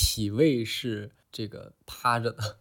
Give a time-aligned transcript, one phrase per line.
[0.00, 2.56] 体位是这个趴着的。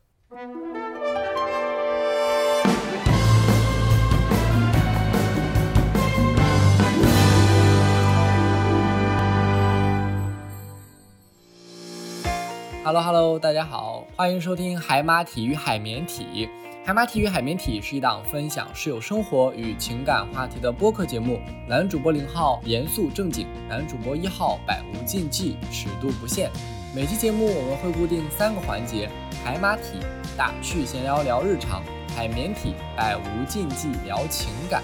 [12.84, 16.50] Hello Hello，大家好，欢迎收听海马体与海绵体。
[16.84, 21.40] 海马体与海绵体是一档分享室友生活与情感话题的播客节目。
[21.70, 26.50] 男主播零号严肃正经，男主播一号百无禁忌，尺度不限。
[26.98, 29.08] 每期节目我们会固定三个环节：
[29.46, 30.00] 海马体
[30.36, 31.84] 打趣闲聊聊日常，
[32.16, 34.82] 海绵体百无禁忌聊情感，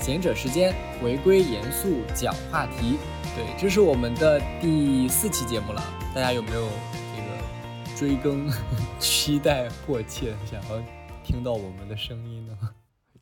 [0.00, 2.98] 贤者时间回归严肃讲话题。
[3.34, 5.82] 对，这是我们的第四期节目了，
[6.14, 6.68] 大家有没有
[7.16, 8.48] 这个追更、
[9.00, 10.80] 期待迫切想要
[11.24, 12.65] 听到我们的声音呢？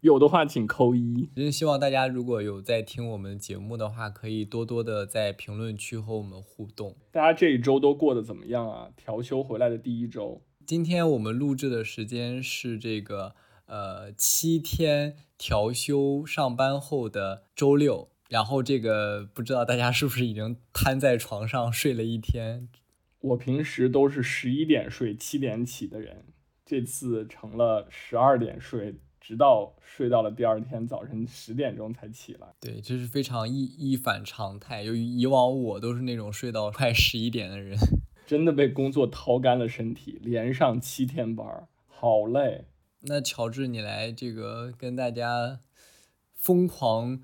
[0.05, 1.31] 有的话请扣一。
[1.35, 6.95] 真希望大家如果有在听我们节目的话，可以多多的在评论区和我们互动。
[7.11, 8.91] 大家这一周都过得怎么样啊？
[8.95, 22.69] 调休回来的第一周，今天我们录制的时间是这个呃七天调休上班后的周六，然后这个不知道大家是不是已经瘫在床上睡了一天？
[23.21, 26.27] 我平时都是十一点睡七点起的人，
[26.67, 32.47] 这次成了十二点睡，直到睡到了第二天早晨十点钟才起来。
[32.61, 34.83] 对，这是非常一一反常态。
[34.83, 37.75] 由于以往我都是那种睡到快十一点的人，
[38.27, 42.67] 真的被工作掏干了身体，连上七天班儿，好累。
[43.01, 45.61] 那乔治，你来这个跟大家
[46.35, 47.23] 疯狂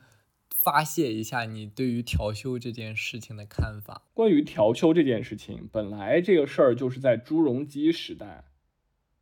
[0.48, 4.08] 发泄一下你对于调休这件事情的看法。
[4.14, 8.44] 关于调休这件事情，本来这个事儿就是在朱镕基时代，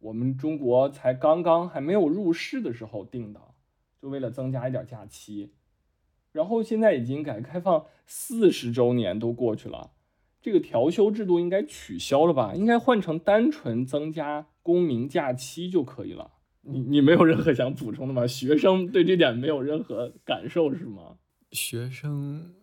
[0.00, 3.40] 我们中国才刚刚还没有入世的时候定的，
[4.00, 5.52] 就为了增加一点假期。
[6.32, 9.92] 然后现在已经改革开放四十周年都过去了，
[10.40, 12.54] 这个调休制度应该取消了吧？
[12.54, 16.32] 应该换成单纯增加公民假期就可以了。
[16.62, 18.26] 你你没有任何想补充的吗？
[18.26, 21.16] 学生对这点没有任何感受是吗？
[21.50, 22.54] 学生，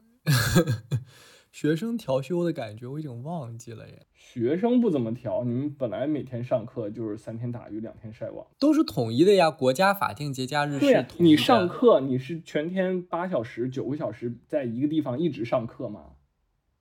[1.55, 8.45] 学生调休的感觉我已经忘记了耶，学生不怎么调，你们本来每天上课就是三天打鱼两天晒网。
[8.59, 9.49] 都是统一的呀。
[9.49, 11.23] 国家法定节假日，是统一的。
[11.23, 16.07] 你上课你是全天八小时九个小时在一个地方一直上课吗？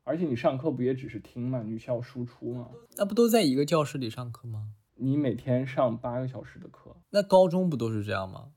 [0.02, 1.62] 而且你上课不也只是听吗？
[1.64, 2.70] 你需要输出吗？
[2.96, 4.70] 那不都在一个教室里上课吗？
[4.96, 8.48] 你每天上八个小时的课，那高中不都是这样吗？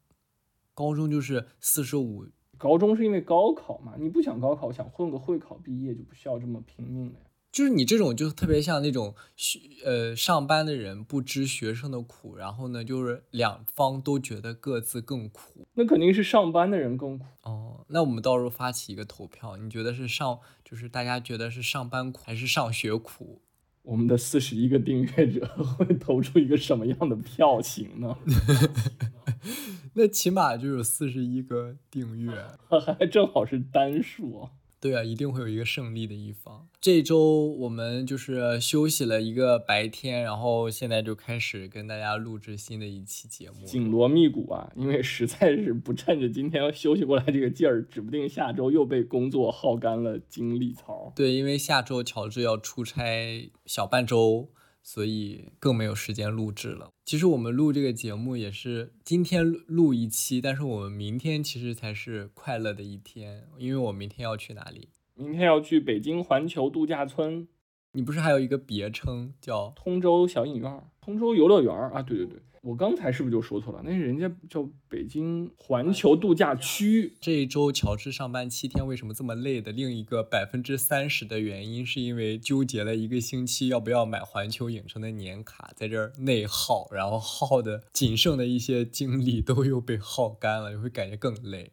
[0.73, 2.25] 高中就是四十五，
[2.57, 3.93] 高中是因为高考嘛？
[3.97, 7.19] 你不想高考，想混个会考毕业就不需要这么拼命了呀。
[7.49, 15.65] 就是你这种就特别像那种学呃上班的人不知学生的苦，然后呢就是两方都觉得各自更苦。
[15.73, 17.25] 那肯定是上班的人更苦。
[17.43, 23.41] 哦，那我们到时候发起一个投票，你觉得是上就是大家觉得是上班苦还是上学苦？
[23.81, 28.17] 我们的四十一个订阅者会投出一个什么样的票型呢？
[29.97, 32.31] 那起码就有四十一个订阅。
[32.97, 34.51] 还正好是单数哦。
[34.79, 36.67] 对啊，一定会有一个胜利的一方。
[36.79, 43.65] 这周我们就是休息了一个白天，然后现在就开始跟大家录制新的一期节目。
[43.65, 51.11] 紧锣密鼓啊，因为实在是不趁着今天要休息过来这个劲儿，指不定下周又被工作耗干了精力槽。
[51.15, 54.47] 对，因为下周乔治要出差小半周，
[54.87, 56.89] 所以更没有时间录制了。
[57.03, 64.87] 其实我们录这个节目也是今天录录一期，但是我们明天其实才是快乐的一天，因为我明天要去哪里？
[65.13, 67.49] 明天要去北京环球度假村
[67.91, 72.01] 你不是还有一个别称叫通州小影院儿、通州游乐园儿啊？
[72.01, 73.81] 对对对，我刚才是不是就说错了？
[73.83, 77.13] 那人家叫北京环球度假区。
[77.21, 91.71] 这一周乔治上班七天为什么这么累的另一个百分之三十的原因，是因为纠结了一个星期要不要买环球影城的年卡，在这儿内耗，然后耗的仅剩的一些精力都又被耗干了，就会感觉更累。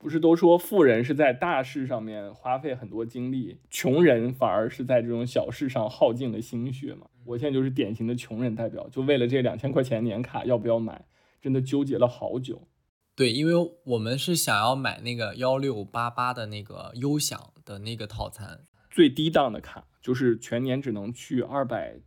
[0.00, 7.08] 不是都说富人是在大事上面花费很多精力，穷人反而是在这种小事上耗尽了心血嘛？
[7.28, 11.04] 我现在就是典型的穷人代表，就为了这两千块钱年卡要不要买，
[11.42, 12.66] 真的纠结了好久。
[13.14, 13.52] 对，因为
[13.84, 18.60] 我们是想要买那个幺六八八的那个优享的那个套餐，
[18.90, 22.00] 最低档的卡就是全年只能去二百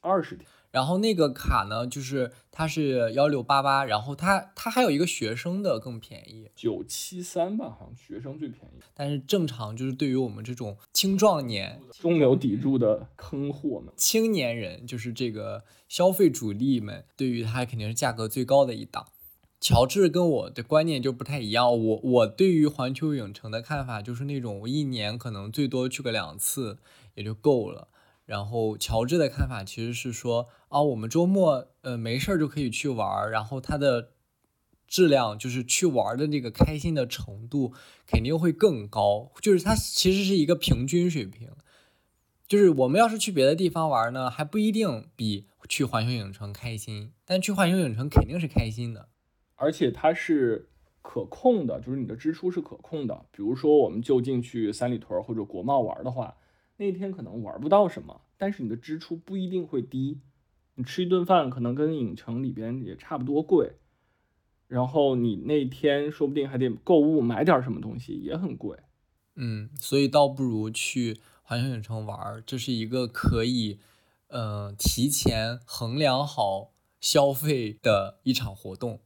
[0.00, 8.82] 二十天，然后那个卡呢，就是它是幺六八八，然后它它还有一个学生的更便宜，九七三吧，好像学生最便宜。
[8.92, 19.06] 但是正常就是对于我们这种青壮年、中流砥柱的坑货们，青年人，就是这个消费主力们，对于它肯定是价格最高的一档。
[19.58, 26.76] 乔治跟我的观念就不太一样，我我对于环球影城的看法就是那种我一年可能最多去个两次
[27.14, 27.88] 也就够了。
[28.26, 34.10] 然后乔治的看法其实是说，啊，我们周末呃没事儿就可以去玩儿，然后它的
[34.86, 37.72] 质量就是去玩的那个开心的程度
[38.06, 41.50] 肯定会更高，就是它其实是一个平均水平。
[42.48, 49.08] 就是我们要是去别的地方玩呢，还不一定比去环球影城开心，但去环球影城肯定是开心的，
[49.56, 50.68] 而且它是
[51.02, 53.26] 可控的，就是你的支出是可控的。
[53.32, 56.36] 比如说我们就近去三里屯或者国贸玩的话，
[56.76, 60.20] 那天可能玩不到什么，但是你的支出不一定会低，
[60.74, 63.72] 你吃一顿饭可能跟影城里边也差不多贵，
[64.68, 68.78] 然后你那天说不定还得购物买点什么东西，也很贵。
[69.34, 71.18] 嗯，所以倒不如去。
[71.48, 73.78] 环球影城玩，这是一个可以，
[74.26, 78.98] 呃，提前衡量好消费的一场活动，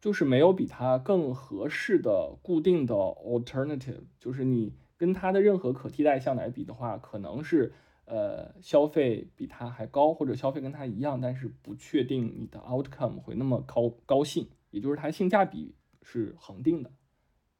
[0.00, 7.72] 就是没有比它更合适的固定的 alternative，就是你跟它的任何可替代项来比的话，可能是
[8.04, 16.90] 呃消费比它还高，或者消费跟它一样，但是不确定你的 outcome 会那么高高兴，也就是它性价比是恒定的。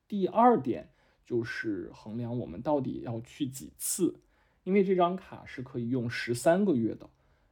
[0.07, 0.91] 第二点
[1.25, 4.21] 就是衡量我们到底要去几次。
[4.65, 7.09] 因为这张卡是可以用十三个月的，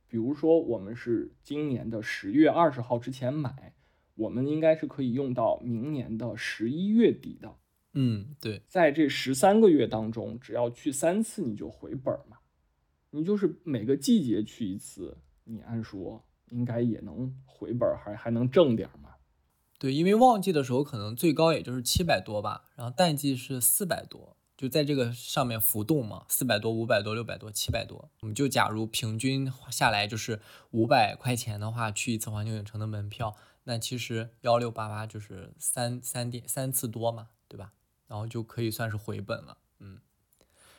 [0.07, 3.73] 比如说我们是今年的十月二十号之前买，
[4.17, 7.57] 我们应该是可以用到明年的十一月底的。
[7.99, 12.37] 嗯，对，在这十三个月当中，只要去三次你就回本嘛，
[13.11, 19.15] 你就是每个季节去一次，你按说应该也能回本，还还能挣点嘛。
[19.79, 24.37] 对，因为旺季的时候可能最高也就是七百多吧，然后淡季是四百多。
[24.57, 30.41] 就在这个上面浮动嘛，四百多、五百多、六百多、七百多，我们就假如平均下来就是
[30.71, 37.75] 五百块钱的话，去一次环球影城的门票，那其实幺六八八就是三三点三次多嘛，对吧？
[38.07, 40.01] 然后就可以算是回本了，嗯。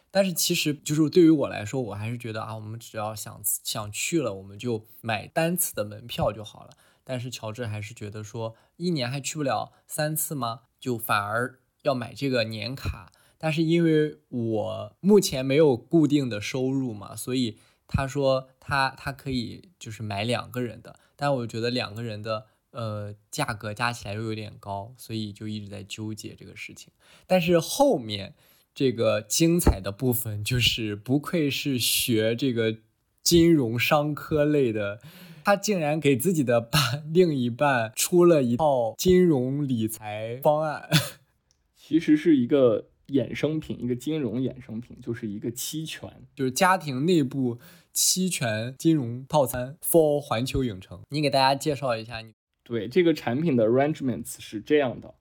[0.10, 6.72] 但是其实就是对于我来说，我还是觉得啊，我们只要想想去了，我们就买单次的门票就好了。
[7.04, 10.62] 但是乔治还是觉得说，一年还去不了三次吗？
[10.80, 13.12] 就反而要买这个年卡。
[13.38, 26.92] 但是因为我目前没有固定的收入嘛，所以他说他他可以就是买两个人的，但我觉得两个人的呃价格加起来又有点高，所以就一直在纠结这个事情。
[27.26, 28.36] 但是后面
[28.74, 32.78] 这个精彩的部分就是不愧是学这个
[33.24, 35.02] 金融商科类的，
[35.44, 40.90] 他竟然给自己的伴另一半出了一套金融理财方案，
[41.76, 42.90] 其实是一个。
[43.08, 47.58] 衍生品，一个金融衍生品，就是一个期权，就是家庭内部
[47.94, 51.00] 期权金融套餐 for 环球影城。
[51.08, 52.34] 你给大家介绍一下，你
[52.68, 55.16] 对这个产品的 arrangements 是这样的：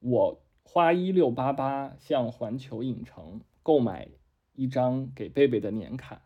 [0.00, 4.08] 我花一六八八向环球影城购买
[4.54, 6.22] 一张给贝贝的年卡，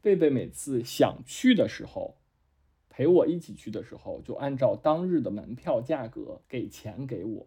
[0.00, 2.16] 贝贝每次想去的时候，
[2.88, 7.46] 陪我一起去的时候，就按照当日的门票价格给钱给我。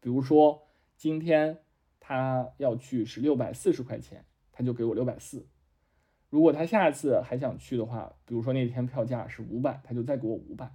[0.00, 0.66] 比如说
[0.96, 1.60] 今天。
[2.06, 5.46] 他要去是六百四十块钱，他就给我六百四。
[6.28, 10.70] 如果他下次还想去的话，比如说那天票价是五百，他就再给我五百，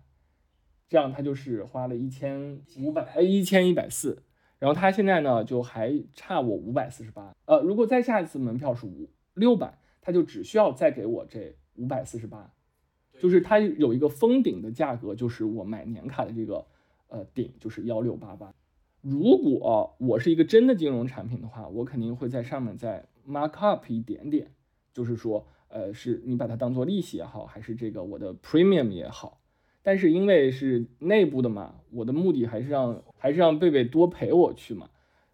[0.89, 4.23] 这样他就是花了一千五百，呃，一千一百四。
[4.57, 7.33] 然后他现在呢，就还差我五百四十八。
[7.45, 12.51] 呃，如果再下一次门票是五六百，他就只需要再给我这五百四十八，
[13.19, 16.65] 就是他有一个封顶的价格，就是我买年卡的这个
[17.07, 18.53] 呃顶就是幺六八八。
[19.01, 24.51] 如果我是一个真的金融产品的话，我肯定会在上面再 mark up 一点点，
[24.91, 29.38] 就是说，呃，是你把它当做利息也好，还是这个我的 premium 也好。
[29.81, 34.89] 但是因为是内部的嘛，我的目的还是让还是让贝贝多陪我去嘛，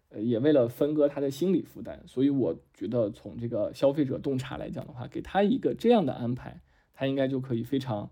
[0.08, 6.60] 呃，也为了分割他的心理负担，所以我觉得从这个消费者洞察来讲的话，给他一个这样的安排，
[6.94, 8.10] 他应该就可以非常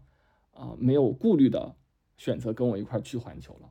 [0.52, 1.76] 啊没有顾虑的
[2.16, 3.70] 选择跟我一块去环球了。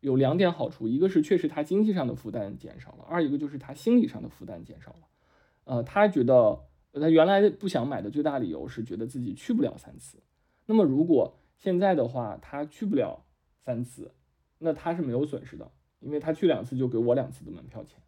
[0.00, 5.08] 有两点好处，一个是确实他经济上的负担减少了，二一个就是他心理上的负担减少了。
[5.64, 6.60] 呃，他觉得
[6.92, 10.22] 他原来不想买的最大理由是觉得自己去不了三次。
[10.66, 13.24] 那么如果现在的话，他去不了
[13.64, 14.14] 三次，
[14.58, 18.00] 那他是没有损失的，因为他去两次就给我两次的门票钱。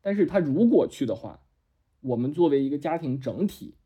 [0.00, 1.42] 但是他如果去的话，
[2.00, 3.76] 我们作为一个家庭整体，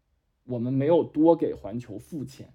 [0.44, 2.54] 我们没有多给环球付钱，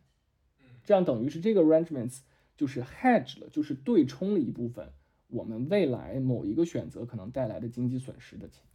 [0.84, 2.20] 这样等于是这个 arrangements。
[2.58, 4.92] 就是 hedge 了，就是对冲了一部分
[5.28, 8.66] 我们未来某一个选择可能带来的经济损失的钱。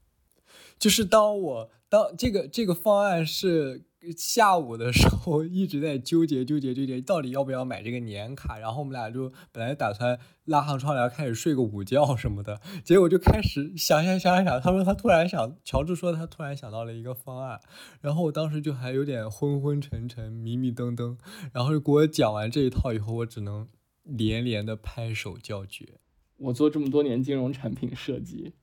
[0.78, 3.84] 就是当我当这个这个方案是
[4.16, 8.58] 下午的时候一直在纠结纠结纠结，到底要不要买这个年卡。
[8.58, 14.60] 然后我们俩就本来打算拉上窗帘开始睡个午觉什么的，结果就开始想想想想。
[14.60, 17.60] 他说他突然想，乔治说他突然想到了一个方案，
[18.00, 21.16] 然后我当时就还有点昏昏沉沉、迷迷瞪瞪。
[21.52, 23.68] 然后就给我讲完这一套以后，我只能
[24.02, 26.00] 连连的拍手叫绝。
[26.36, 28.54] 我做这么多年金融产品设计。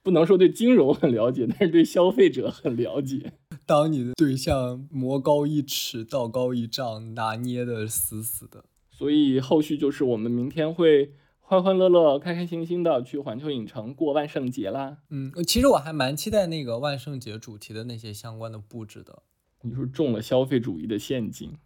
[0.00, 3.34] 不能说对金融很了解，但是对消费者很了解。
[3.68, 8.64] 当你的对象魔高一尺，道高一丈，拿捏的死死的。
[8.90, 15.02] 所以后续就是我们明天会欢欢乐乐、开开心心的去环球影城过万圣节啦。
[15.10, 19.22] 嗯，其实我还蛮期待那个万圣节主题的那些相关的布置的。
[19.60, 21.58] 你说中了消费主义的陷阱，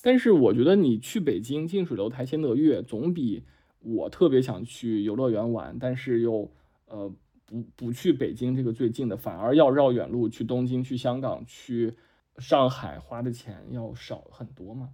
[0.00, 3.44] 但是我觉得你去北京近水楼台先得月，总比
[3.80, 6.50] 我特别想去游乐园玩，但是又
[6.86, 7.12] 呃。
[7.46, 11.94] 不不去北京这个最近的，反而要绕远路去东京、去香港、去
[12.38, 14.90] 上海，花的钱要少很多嘛？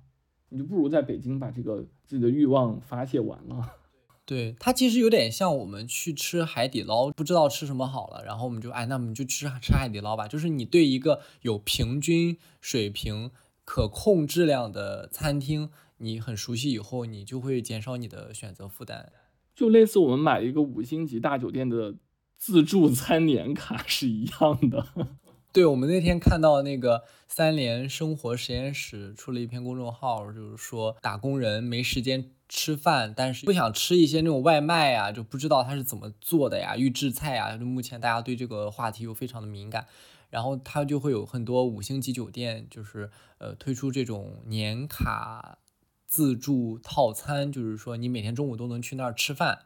[0.49, 3.77] 你就不如在北京把这个自己的欲望发泄完了。
[4.27, 10.27] 对，它其实有点像我们去吃海底捞，不知道吃什么好了，然后我们就哎，那我们就吃吃海底捞吧。
[10.27, 13.31] 就是你对一个有平均水平、
[13.65, 19.13] 可控质量的餐厅，你很熟悉以后，你就会减少你的选择负担。
[19.55, 21.95] 就类似我们买一个五星级大酒店的。
[22.41, 24.87] 自助餐年卡是一样的。
[25.53, 37.59] 对，我们那天看到那个三联生活实验室出了一篇公众号，就是说打工人没时间吃饭，但是不想吃一些那种外卖呀，就不知道他是怎么做的呀，预制菜呀。
[37.59, 39.87] 就目前大家对这个话题又非常的敏感，
[40.31, 45.59] 然后他就会有很多五星级酒店，就是呃推出这种年卡
[46.07, 49.65] 自助套餐，就是说你每天中午都能去那儿吃饭，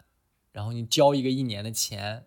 [0.51, 2.25] 然后你交一个一年的钱。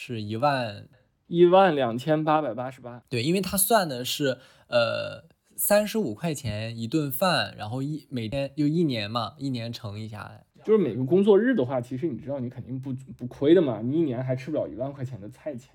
[0.00, 0.86] 是一万
[1.26, 4.38] 一万两千八百八十八，对，因为他算的是
[4.68, 5.24] 呃
[5.56, 15.74] 三十五块钱一顿饭，然后一每天就一年嘛，一年乘一下来，就是每个工作日的话，其实你知道你肯定不不亏的嘛，你一年还吃不了一万块钱的菜钱。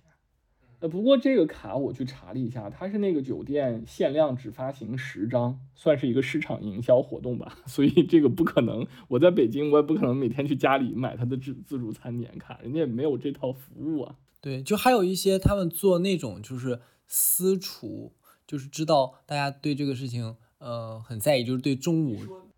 [0.84, 7.58] 呃，不过这个卡我去查了一下，它是那个酒店限量只发行十张，算是一个市场营销活动吧。
[7.66, 14.16] 所以这个不可能，我在北京我也不可能每天去家里买他的自自助餐年卡，人家也没有这套服务啊。
[14.42, 18.12] 对，就还有一些他们做那种就是私厨，
[18.46, 22.18] 就是知道大家对这个事情呃很在意，就是对中午，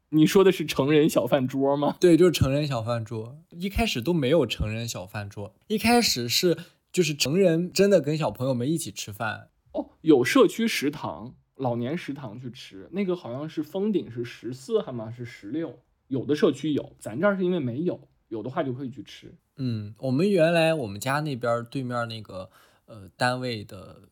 [0.09, 1.95] 你说的是成人小饭桌吗？
[1.99, 6.57] 对，就是成人小饭桌，一开始都没有成人小饭桌，一开始是。
[6.95, 15.11] 就是成人真的跟小朋友们一起吃饭哦，有社区食堂、老年食堂去吃，那个好像是封顶是十四，还吗？
[15.11, 15.77] 是十六？
[16.07, 17.99] 有的社区有，咱这儿是因为没有，
[18.29, 19.35] 有的话就可以去吃。
[19.57, 22.49] 嗯，我们原来我们家那边对面那个
[22.85, 24.03] 呃单位的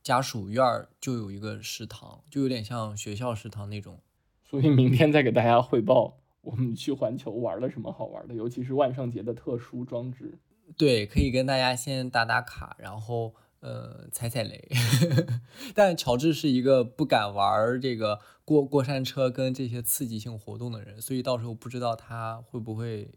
[0.00, 0.64] 家属院
[1.00, 3.98] 就有一个食堂，就有点像学校食堂那种。
[4.44, 10.38] 所以明天再给大家汇报我们去环球玩了什么好玩的，尤其是万圣节的特殊装置。
[10.76, 14.68] 对，可以跟大家先打打卡，然后呃踩踩雷。
[15.74, 23.12] 但乔治是一个不敢玩这个过过山车跟这些刺激性活动的人，所以到时候不知道他会不会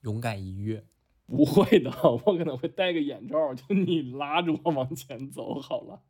[0.00, 0.84] 勇敢一跃。
[1.26, 6.00] 不会的， 我可能会戴个眼罩， 就你拉着我往前走好了。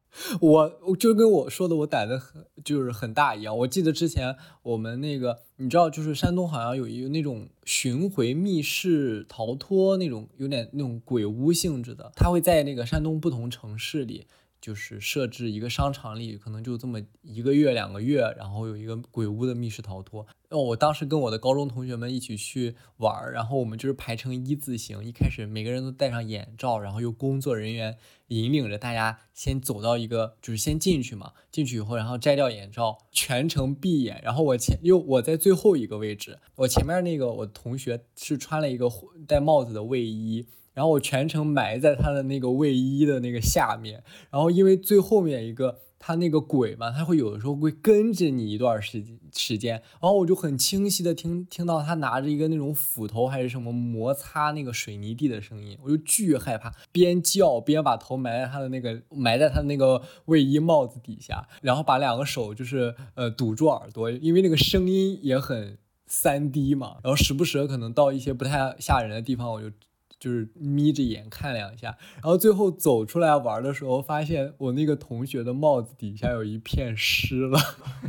[0.40, 3.56] 我就跟我说的，我胆子很就是很大一样。
[3.58, 14.26] 我记得之前我们那个，你知道，就是山东好像有一个那种巡回密室逃脱那种，有点那种鬼屋性质的，他会在那个山东不同城市里。
[14.64, 20.26] 就是设置一个商场里，可能就这么一个月两个月，然后有一个鬼屋的密室逃脱。
[20.48, 31.34] 哦，我当时跟我的高中同学们一起去玩儿，然后我们就是排成一字形，一开始每个人都戴上眼罩，然后由工作人员引领着大家先走到一个，就是先进去嘛。
[31.52, 34.18] 进去以后，然后摘掉眼罩，全程闭眼。
[34.24, 38.90] 然后我前又我在最后一个位置，我前面那个我同学是穿了一个
[39.28, 40.46] 戴帽子的卫衣。
[40.74, 49.02] 然后我全程埋在他的那个卫衣的那个下面，然后因为最后面一个他那个鬼嘛，他会有的时候会跟着你一段时
[49.32, 69.70] 时间，然后我就很清晰的听听到他拿着一个那种斧头还是什么摩擦那个水泥地的声音，我就巨害怕，边叫边把头埋在他的那个埋在他的那个卫衣帽子底下，然后把两个手就是呃堵住耳朵，因为那个声音也很三 D 嘛，然后时不时可能到一些不太吓人的地方，我就。
[70.18, 77.58] 就是眯着眼看两下，然后最后走出来玩的时候，发现我那个同学的帽子底下有一片湿了，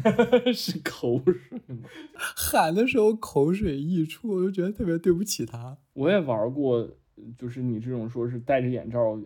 [0.54, 1.34] 是口水
[1.68, 1.90] 吗？
[2.16, 5.78] 喊的时候口水溢出，我就觉得特别对不起他。
[5.94, 6.90] 我也玩过，
[7.38, 9.20] 就是你这种说是戴着眼罩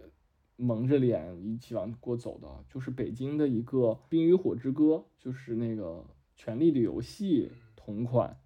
[0.56, 3.78] 蒙着脸一起往过走的，就是北京的一个
[4.10, 4.84] 《冰与火之歌》，
[5.18, 5.84] 就是那个
[6.36, 8.38] 《权力的游戏》同款。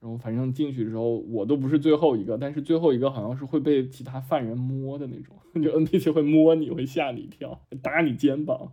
[0.00, 8.72] 然后反正进去之后，我都不是最后一个，但是最后一个好像是会被其他犯人摸的那种， 就 NPC 会摸你，会吓你一跳，打你肩膀。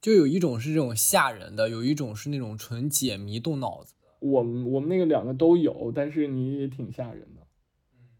[0.00, 3.94] 就有一种是这种吓人的，有一种是那种纯解谜动脑子。
[4.20, 7.46] 我们我们那个两个都有，但是你也挺吓人的。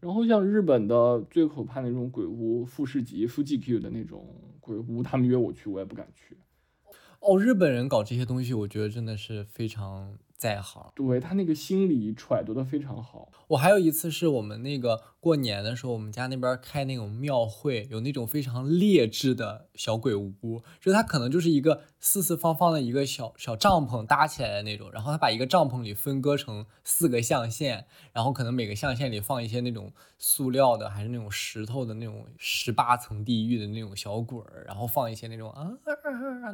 [0.01, 4.27] 然后像日本的最可怕的那种鬼屋，富士急、富士 Q 的那种
[4.59, 6.35] 鬼屋，他们约我去，我也不敢去。
[7.19, 10.17] 哦，日本人搞这些东西，我觉得真的是非常。
[10.41, 13.29] 在行，对他那个心理揣度的非常好。
[13.49, 35.69] 我还有一次是我们那个过年的时候，我们家那边开那种庙会，有那种非常劣质的小鬼屋，就它可能就是一个四四方方的一个小小帐篷搭起来的那种，然后他把一个帐篷里分割成四个象限，然后可能每个象限里放一些那种塑料的还是那种石头的那种十八层地狱的那种小鬼儿，然后放一些那种啊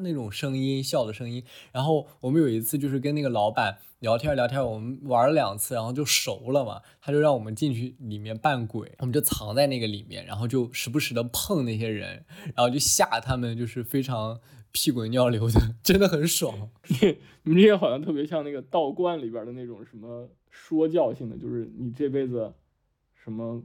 [0.01, 3.77] 那种声音笑的声音，然后我们有一次就是跟那个老板。
[3.99, 6.81] 聊天聊天，我们玩了两次，然后就熟了嘛。
[7.01, 12.23] 他就让我们进去里面扮鬼，我们就藏在那个里面，然后就时不时的碰那些人，
[12.55, 14.39] 然后就吓他们，就是非常
[14.71, 16.69] 屁滚尿流的，真的很爽。
[17.43, 22.53] 你们这些好像特别像那个道观里边的那种什么说教性的，就是你这辈子
[23.15, 23.63] 什么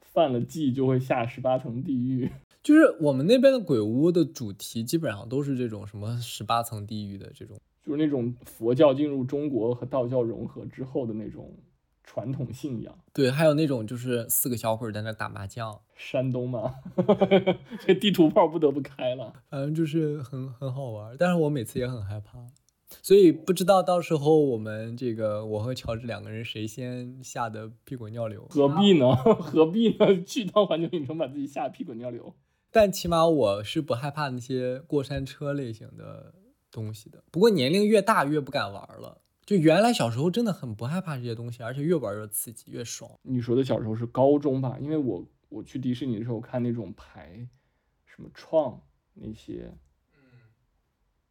[0.00, 2.28] 犯了忌就会下十八层地狱。
[2.60, 7.56] 就是我们那边的鬼屋的主题基本上都是这种什么十八层地狱的这种。
[7.88, 11.56] 就是那种佛教进入中国和道教融合之后的那种
[12.04, 16.74] 传统信仰，对，还有那种就是四个小伙在那打麻将，山东嘛，
[17.80, 22.46] 这地图炮不得不开了，反正就是很很好玩，但是我每次也很害怕，
[23.00, 29.14] 所以不知道到时候我们这个我和乔治两个人谁先吓得屁滚尿流，何必呢？
[29.14, 30.22] 何必呢？
[30.26, 32.34] 去趟环球影城把自己吓得屁滚尿流，
[32.70, 36.34] 但起码我是不害怕那些过山车类型的。
[36.70, 39.20] 东西的，不过年龄越大越不敢玩了。
[39.44, 43.10] 就原来小时候真的很不害怕这些东西，而且越玩越刺激，越爽。
[43.22, 44.78] 你说的小时候是高中吧？
[44.78, 47.48] 因为我我去迪士尼的时候看那种排，
[48.04, 48.78] 什么创
[49.14, 49.72] 那些，
[50.12, 50.20] 嗯，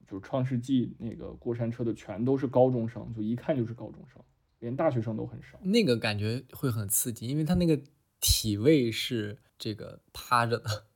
[0.07, 4.19] 就是创世纪那个过山车的，全都是高中生，就一看就是高中生，
[4.57, 5.59] 连大学生都很少。
[5.61, 7.79] 那个感觉会很刺激，因为他那个
[8.19, 10.87] 体位是这个趴着的。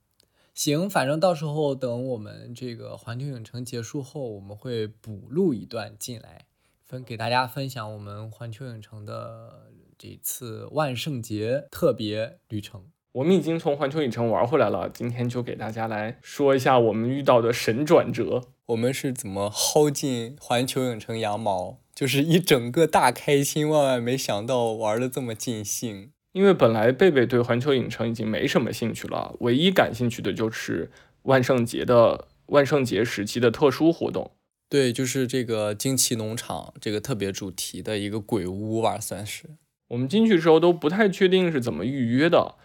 [0.54, 6.46] 行，反正到时候等我们这个环球影城结束后，我们会补录一段进来，
[6.84, 12.86] 分给大家分享我们环球影城的这次万圣节特别旅程。
[13.14, 18.44] 我们已经从环球影城玩回来了，今天就给大家来说一下我们遇到的神转折。
[18.68, 26.14] 我们是怎么薅进环球影城羊毛，就是一整个大开心，万万没想到玩的这么尽兴。
[26.34, 30.90] 因为本来贝贝对环球影城已经没什么兴趣了，唯一感兴趣的就是
[31.24, 34.32] 万圣节的万圣节时期的特殊活动。
[34.70, 39.44] 对，就是这个惊奇农场这个特别主题的一个鬼屋吧，算是。
[39.90, 42.56] 我们进去时候都不太确定是怎么预约的，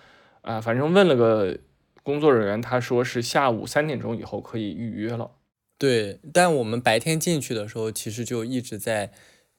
[0.42, 1.58] 啊，反正问了个
[2.04, 5.32] 工作人员，他说是下午三点钟以后可以预约了。
[5.76, 9.10] 对，但我们白天进去的时候，其实就一直在。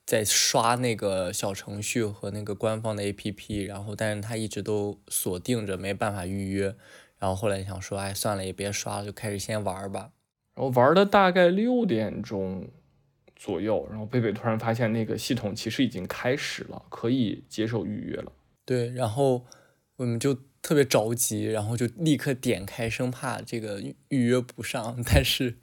[0.08, 6.74] 在刷那个小程序和那个官方的 APP，然后但是他一直都锁定着，没办法预约。
[7.20, 10.12] 然后后来想说，哎，算了，也别刷了，就开始先玩吧。
[10.56, 12.68] 然后玩了大概六点钟
[13.36, 18.32] 左右，然后贝贝突然发现那个系统其实已经开始了，可以接受预约了。
[18.66, 19.46] 对，然后
[19.98, 20.36] 我们就。
[20.68, 25.02] 特别着急，然后就立刻点开，生怕这个预约不上。
[25.06, 25.56] 但是，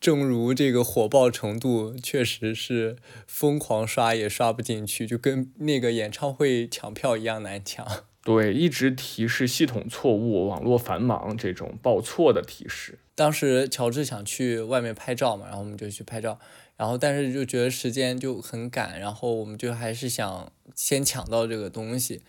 [0.00, 2.96] 正如这个火爆程度，确实是
[3.28, 7.86] 疯狂刷也刷不进去，就跟那个演唱会抢票一样难抢。
[8.24, 12.98] 对，一直提示系统错误、网络繁忙这种报错的提示。
[13.14, 16.40] 当时乔治想去外面拍照嘛，然后我们就去拍照，
[16.76, 22.22] 然后但是就觉得时间就很赶，然后我们就还是想先抢到这个东西。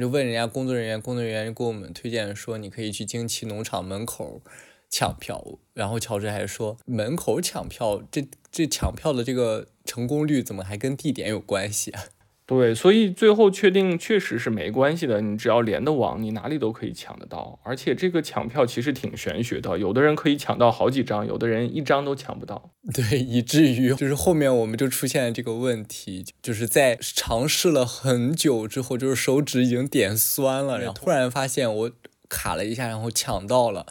[0.00, 4.42] 就问人家工作人员，工作人员就给我们推荐说，你可以去惊奇农场门口
[4.88, 5.58] 抢票。
[5.74, 12.04] 然后乔治还说，门口抢票，这这抢票的这个成功率怎么还跟地点有关系啊？
[12.48, 15.20] 对，所以最后确定确实是没关系的。
[15.20, 17.60] 你只要连的网，你哪里都可以抢得到。
[17.62, 22.70] 而且这个抢票其实挺玄学的，有的人可以抢到好几张，有的人一张都抢不到。
[22.94, 31.90] 对，以至于就是后面我们就出现了这个问题，就是在尝试了很久之后，就是手指已经点酸了，然后突然发现我
[32.30, 33.84] 卡了一下，然后抢到了。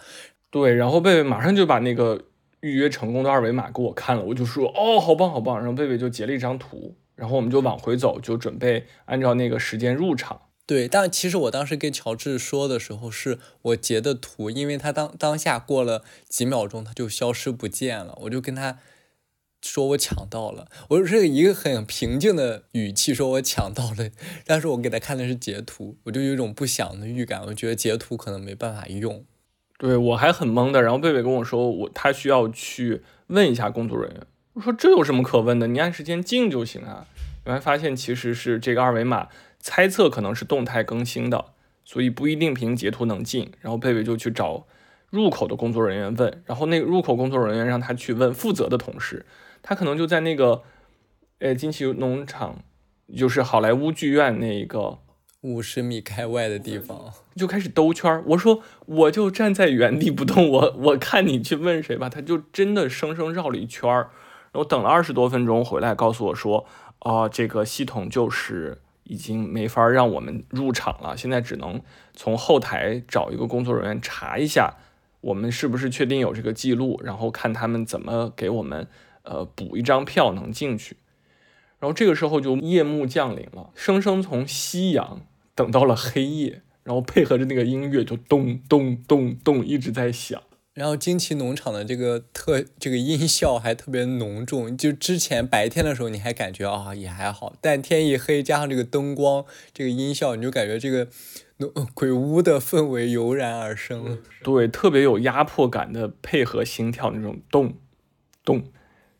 [0.49, 2.23] 对，然后贝贝马上就把那个
[2.61, 5.55] 预约成功的二维码给我看了，我就说哦，好棒好棒。
[5.59, 6.95] 然后贝贝就截了一张图。
[7.17, 10.43] 然后我们就往回走，就准备按照那个时间入场。
[10.65, 18.79] 对，但其实我当时跟乔治说的时候，是我截的图，因为他当当下过了几秒钟，他就消失不见了，我就跟他
[19.61, 24.09] 说我抢到了，我是一个很平静的语气说我抢到了，
[24.45, 29.25] 但是我给他看的是截图，我就有一种不祥的预感，我觉得截图可能没办法用。
[29.79, 34.27] 对我还很懵的，然后贝贝跟我说我他需要去问一下工作人员，
[34.57, 37.05] 我说这有什么可问的，你按时间进就行啊。
[37.45, 39.27] 原来发现其实是这个二维码。
[39.59, 41.45] 猜测可能是动态更新的，
[41.83, 43.51] 所以不一定凭截图能进。
[43.59, 44.65] 然后贝贝就去找
[45.09, 49.25] 入口的工作人员问，然后那个入口工作人员让他去问负责的同事，
[49.61, 50.61] 他可能就在那个
[51.39, 52.63] 呃金奇农场，
[53.15, 54.99] 就是好莱坞剧院那个
[55.41, 58.23] 五十米开外的地方，就开始兜圈。
[58.27, 62.07] 我说我就站在原地不动，我我看你去问谁吧。
[62.07, 64.11] 他就真的生生绕了一圈儿，
[64.57, 66.65] 我等了二十多分钟回来告诉我说，
[66.99, 68.81] 啊，这个系统就是。
[69.09, 71.81] 已经没法让我们入场了，现在只能
[72.13, 74.73] 从后台找一个工作人员查一下，
[75.21, 78.85] 我们是不是确定有这个记录，然后看他们怎么给我们
[79.23, 80.97] 呃补一张票能进去。
[81.79, 85.21] 然后这个时候就夜幕降临了，生生从夕阳
[85.55, 90.41] 等到了黑夜，然后配合着那个音乐就咚咚咚咚一直在响。
[90.77, 101.07] 然后惊奇农场的这个特这个音效还特别浓重，就之前白天的时候你还感觉啊也还好，但天一黑加上这个灯光这个音效，你就感觉这个
[101.95, 104.19] 鬼屋的氛围油然而生。
[104.43, 107.73] 对，特别有压迫感的配合心跳那种动，
[108.45, 108.65] 动。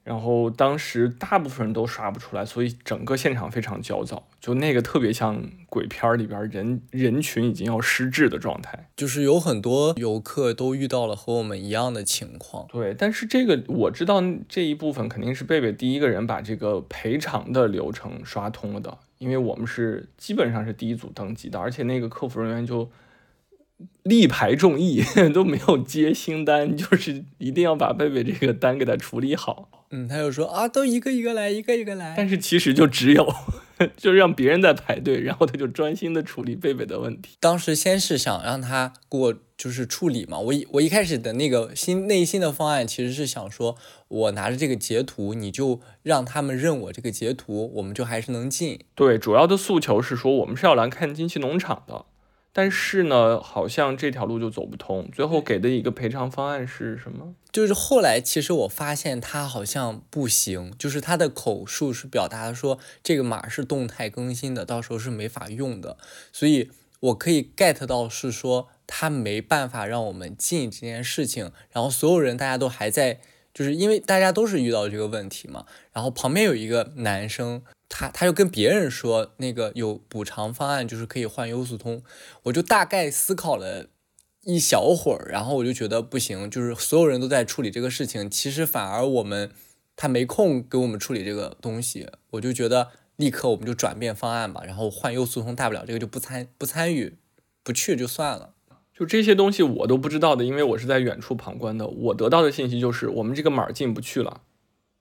[0.07, 12.65] 然后当时大部分人都刷不出来，所以整个现场非常焦躁，就那个特别像鬼片里边人人群已经要失智的状态，就是有很多游客都遇到了和我们一样的情况。
[12.69, 22.89] 对，但是这个我知道这一部分肯定是贝贝第一个人把这个赔偿的流程刷通了的，因为我们是基本上是第一组登记的，而且那个客服人员就。
[24.01, 25.03] 力排众议
[25.35, 29.69] 都没有接新单，就是一定要把贝贝这个单给他处理好。
[29.89, 32.13] 嗯，他就说啊，都一个一个来，一个一个来。
[32.17, 33.33] 但是其实就只有，
[33.95, 37.37] 就让别人在排队，然后他就专心的处理贝贝的问题。
[37.39, 43.77] 当时先是想让他给我就是处理嘛，我一我一开始的那个心内心的方案其实是想说，
[44.09, 48.79] 我拿着这个截图，你就让他们认我这个截图，我们就还是能进。
[48.93, 52.05] 对，主要的诉求是说，我们是要来看金奇农场的。
[52.57, 55.07] 但是呢，好像这条路就走不通。
[55.13, 57.35] 最后给的一个赔偿方案是什么？
[57.51, 65.97] 就是后来其实我发现他好像不行，就是他的口述是表达说这个码是动态更新的，到时候是没法用的。
[66.31, 71.51] 所以我可以 get 到是说他没办法让我们进这件事情。
[71.69, 73.19] 然后所有人大家都还在，
[73.53, 75.67] 就是因为大家都是遇到这个问题嘛。
[75.93, 77.61] 然后旁边有一个男生。
[77.89, 82.03] 他他就跟别人说那个有补偿方案，就是可以换优速通。
[82.43, 83.87] 我就大概思考了
[84.43, 89.51] 一小会儿，然后我就觉得不行，就是所有人都在处理这个事情，其实反而我们
[89.95, 92.07] 他没空给我们处理这个东西。
[92.31, 97.17] 我就觉得立刻我们就转变方案吧，然后换优速通，大不了这个就不参不参与，
[97.63, 98.53] 不去就算了。
[98.93, 101.85] 就这些东西我都不知道的，因为我是在远处旁观的。
[101.87, 104.41] 我得到的信息就是我们这个码进不去了。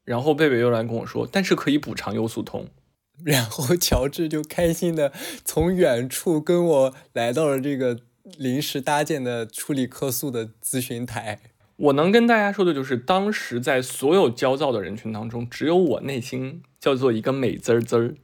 [0.06, 2.66] 然后贝贝又来跟我说，但是可以补偿优速通。
[3.24, 5.12] 然后乔治就开心的
[5.44, 7.98] 从远处跟我来到了这个
[8.38, 11.40] 临时搭建的处理客诉的咨询台。
[11.76, 18.14] 我能跟大家说的就是，当时在所有焦躁的人群当中，只有我内心叫做一个美滋儿滋儿，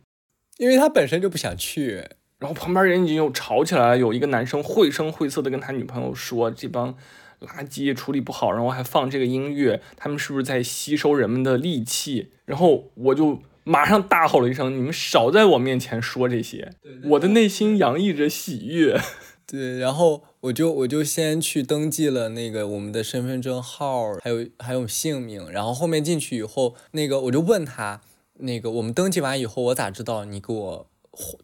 [0.58, 2.04] 因为他本身就不想去。
[2.38, 6.94] 然后旁边人已经又吵起来了，有一个男生绘声绘色的跟他女朋友说：“这帮。”
[7.42, 12.30] 垃圾处理不好，然后还放这个音乐，他们是不是在吸收人们的戾气？
[12.44, 16.72] 然后我就马上大吼了一声：“你们少在我面前说这些！”
[17.10, 19.00] 我的内心洋溢着喜悦。
[19.46, 25.50] 对，然后我就我就先去登记了那个我们的身份证号，还有还有姓名。
[25.50, 28.00] 然后后面进去以后，那个我就问他，
[28.38, 30.86] 那个我们登记完以后，我咋知道你给我？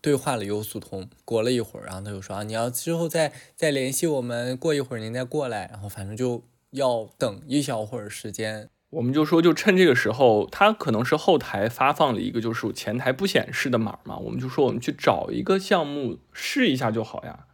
[0.01, 8.71] 兑换了优速通，过了一会儿，然后他就说啊，你要之后再再联系我们，过一会儿您再过来，然后反正就要等一小会儿时间。
[8.91, 17.47] 我们就说，就趁这个时候，他可能是后台发放了一个就是前台不显示的码嘛，我们就说我们去找一个项目试一下就好呀。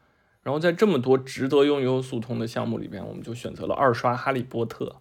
[0.44, 5.00] 然后在这么多值得用优速通的项目里边，我们就选择了二刷哈利波特。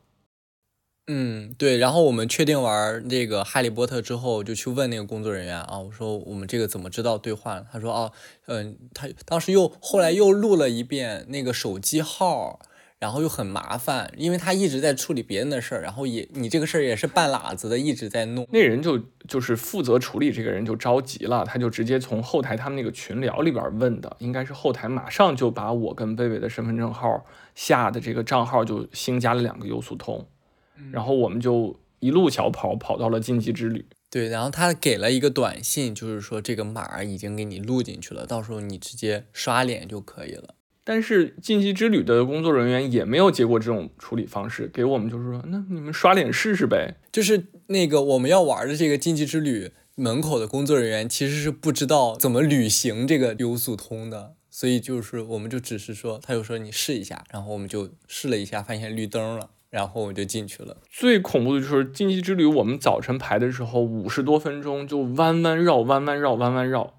[1.07, 7.65] 嗯，对，然后我们确定玩那个哈利波特之后，就去问那个工作人员啊，我说我们这个怎么知道兑换？
[7.73, 8.11] 他说哦，
[8.45, 12.61] 嗯，他当时又后来又录了一遍那个手机号，
[12.99, 18.47] 然后又很麻烦，因为他一直在处理别人的事儿，然后也你这个事儿也是半拉子的一直在弄。
[18.51, 30.25] 那人就就是负责处理这个人就着急了，他就直接从后台他们那个群聊里边问的，应该是后台马上就把我跟贝贝的身份证号下的这个账号就新加了两个优速通，
[30.91, 33.85] 然后我们就一路小跑跑到了晋级之旅。
[34.09, 40.55] 对，然后他给了一个短信，就是说这个码已经给你录进去了，到时候你直接刷脸就可以了。
[40.83, 46.95] 但是晋级之旅的工作人员也没有接过这种处理方式，给我们就是说，那你们刷脸试试呗。
[47.11, 60.77] 就是那个我们要玩的这个晋级之旅门口的工作人员其实是不知道怎么履行这个优速通的，所以就是我们就只是说，他就说你试一下，然后我们就试了一下，发现绿灯了，然后我就进去了。
[60.89, 66.93] 最恐怖的就是晋级之旅，我们早晨排的时候五十多分钟就弯弯绕、弯弯绕、弯弯绕，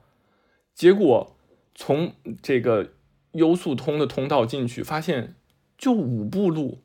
[0.74, 1.36] 结果
[1.74, 2.90] 从这个。
[3.34, 5.34] 优速通的通道进去，发现
[5.76, 6.84] 就五步路，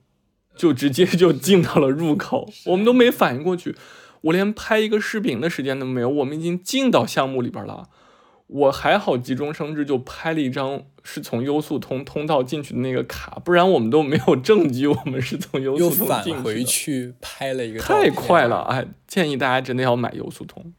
[0.55, 3.75] 就直接就进到了入口，我们都没反应过去，
[4.21, 7.87] 我连拍一个视频的时间都没有，我们已经进到项目里边了。
[8.51, 20.73] 我还好急中生智，就拍了一张是从优速通通道进去的那个卡，不然我们都没有证据，我们是从优速通进回去拍了一个，太快了，哎，建议大家真的要买优速通。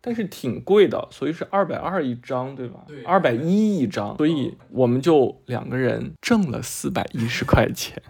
[0.00, 2.80] 但是挺贵的，所以是二百二一张，对吧？
[2.86, 8.02] 对，二百一一张，所以我们就两个人挣了四百一十块钱，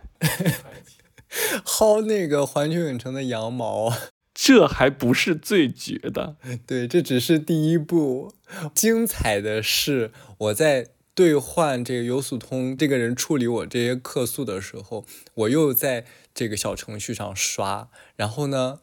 [1.62, 3.92] 薅那个环球影城的羊毛。
[4.34, 8.34] 这还不是最绝的， 对，这只是第一步。
[8.74, 18.80] 精彩的是，我在兑换这个优速通，这个人处理我这些客诉的时候，我又在这个小程序上刷，然后呢？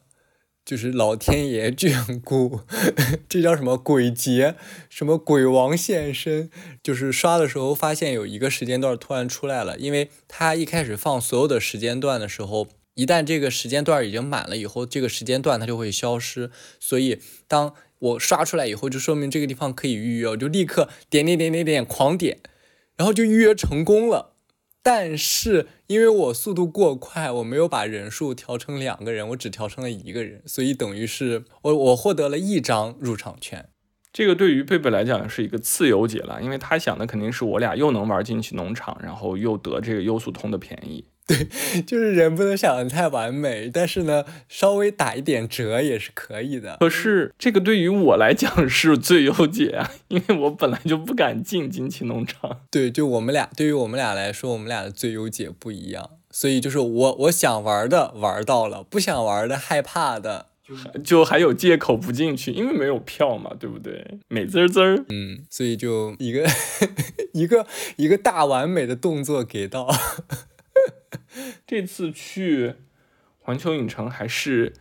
[0.64, 2.62] 就是老天爷眷顾，
[3.28, 4.56] 这叫什么鬼节？
[4.92, 6.52] 什么鬼王现身？
[6.84, 16.52] 就是刷的时候发现有一个时间段突然出来了，因为他一开始放所有的时间段的时候，一旦这个时间段已经满了以后，这个时间段它就会消失。
[16.80, 22.40] 所以当我刷出来以后，就说明这个地方可以预约，我就立刻点点点点点狂点，
[22.98, 24.36] 然后就预约成功了。
[24.84, 33.70] 但是因为我速度过快，我没有把人数调成两个人，我只调成了一个人，所以等于是我我获得了一张入场券。
[34.12, 41.06] 这个对于贝贝来讲是一个次优解了，因为他想的肯定是我俩又能玩进去农场，然后又得这个优速通的便宜。
[41.32, 46.78] 对，就是人不能想的太完美，但是呢，稍微打一点折也是可以的。
[46.80, 52.62] 可是这个对于我来讲是最优解啊，因为我本来就不敢进惊奇农场。
[52.70, 60.48] 对，就我们俩，对于我们俩来说，我们俩的最优解不一样，所以就是我我想玩的玩到了，不想玩的害怕的，
[61.04, 64.20] 就还有借口不进去，因为没有票嘛，对不对？
[64.28, 66.46] 美滋滋儿，嗯，所以就一个
[67.34, 67.66] 一个
[67.96, 69.88] 一个大完美的动作给到。
[71.68, 72.76] 这次去
[73.40, 74.74] 环球影城还是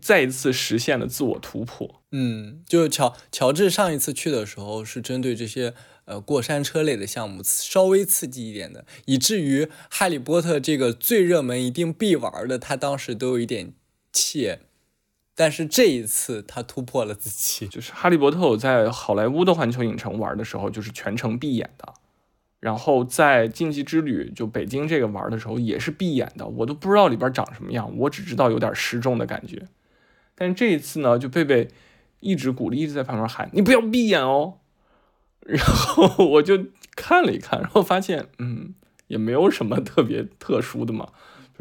[0.00, 2.02] 再一次实现了自我突破。
[2.10, 13.72] 嗯，就乔乔治上一次去的时候是针对这些呃过山车类的项目稍微刺激一点的，以至于哈利波特这个最热门一定必玩的，他当时都有一点
[14.12, 14.60] 怯。
[15.34, 21.94] 但是这一次他突破了自己，就是哈利波特我在好莱坞的环球影城玩的时候，就是全程闭眼的。
[22.62, 29.66] 然后在竞技之旅就北京这个玩的时候也是闭眼的，我都不知道里边长什么样，我只知道有点失重的感觉。
[30.36, 31.66] 但这一次呢，就贝贝
[32.20, 34.60] 一直鼓励，一直在旁边喊：“你不要闭眼哦。
[35.42, 38.74] ”然后我就看了一看，然后发现，嗯，
[39.08, 41.08] 也没有什么特别特殊的嘛。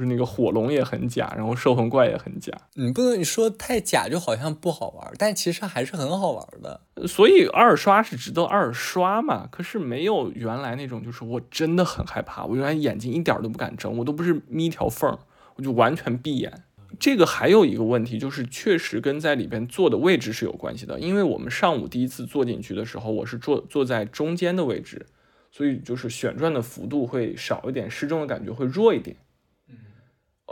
[0.01, 2.51] 就是那个火龙也很假，然后摄魂怪也很假。
[2.73, 6.81] 你不能你说太假，就好像不好玩，但其实还是很好玩的。
[7.07, 9.47] 所以二刷是值得二刷嘛？
[9.51, 15.15] 可是没有原来那种，就是我真的很害怕，我原来眼睛一点都不敢睁，我都不是眯条缝，
[15.55, 16.63] 我就完全闭眼。
[16.99, 20.99] 这个还有一个问题，就是确实跟在里边坐的位置是有关系的。
[20.99, 25.05] 因为我们上午第一次坐进去的时候，我是坐坐在中间的位置，
[25.51, 29.15] 所以就是旋转的幅度会少一点，失重的感觉会弱一点。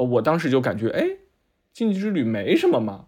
[0.04, 1.18] 我当时就感觉，哎，
[1.74, 3.08] 竞技之旅没什么嘛。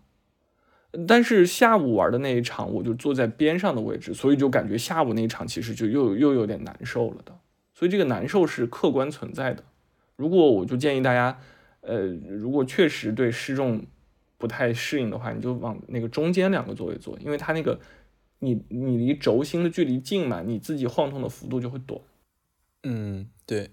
[1.08, 7.40] 但是下午玩的那一场，我就坐在边上的位置，所以就感觉下午那一场其实就又又有点难受了的。
[7.74, 9.64] 所以这个难受是客观存在的。
[10.18, 11.40] 如果我就建议大家，
[11.80, 13.86] 呃，如果确实对失重
[14.38, 17.80] 不太适应的话，你就往那个中间两个座位坐，因为它那个
[18.40, 22.02] 你你离轴心的距离近嘛，你自己晃动的幅度就会短。
[22.84, 23.72] 嗯，对，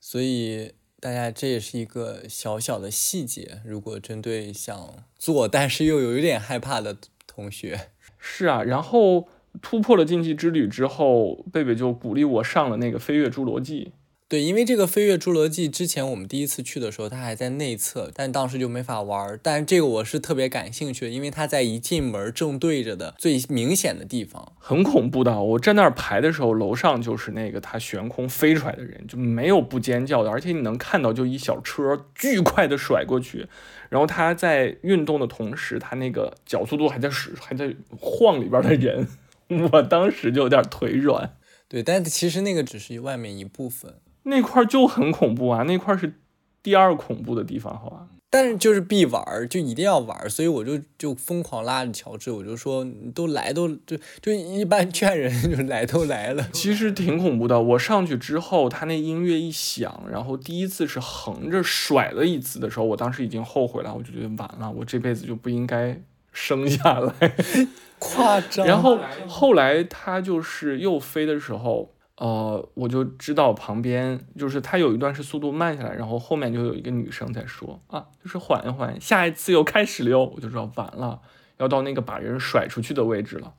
[0.00, 0.72] 所以。
[0.98, 3.60] 大家，这也是一个小小的细节。
[3.64, 8.62] 如果针对想做但是又有一点害怕的同学，是啊。
[8.62, 9.28] 然后
[9.60, 13.92] 突破了禁忌之旅之后，贝贝就鼓励我上了那个飞跃侏罗纪。
[14.28, 19.38] 对，因为这个《飞跃侏罗纪》之前我们第一次去的时候，它还在内侧，但当时就没法玩儿。
[19.40, 25.40] 但这个我是特别感兴趣的，因为它在一进门正对着的最明显的地方，很恐怖的。
[25.40, 33.46] 我站那儿排的时候，楼上就是那个它悬空飞出来的人，就没有不尖叫的，而且你能看到，就一小车巨快的甩过去，
[33.88, 39.06] 然后它在运动的同时，它那个角速度还在使还在晃里边的人，
[39.70, 41.36] 我当时就有点腿软。
[41.68, 43.94] 对，但其实那个只是外面一部分。
[44.28, 45.62] 那块就很恐怖啊！
[45.62, 46.14] 那块是
[46.62, 48.08] 第二恐怖的地方，好吧？
[48.28, 52.84] 但是就是必玩，就一定要玩，所以我就就疯狂拉着乔治，我就说
[53.14, 56.46] 都来都就就一般劝人就来都来了。
[56.52, 65.98] 其实挺恐怖的，我上去之后，他那音乐一响，然后第一次是横着甩了一次的时候，我当时已经后悔了，我就觉得完了，我这辈子就不应该
[66.32, 67.14] 生下来，
[68.00, 68.66] 夸张。
[68.66, 71.92] 然后后来他就是又飞的时候。
[72.18, 81.20] 呃，我就知道旁边就是他有一段是速度慢下来，然后后面就有一个女生在说啊，就是缓一缓，下一次又开始了哟，我就知道完了，
[81.58, 83.52] 要到那个把人甩出去的位置了，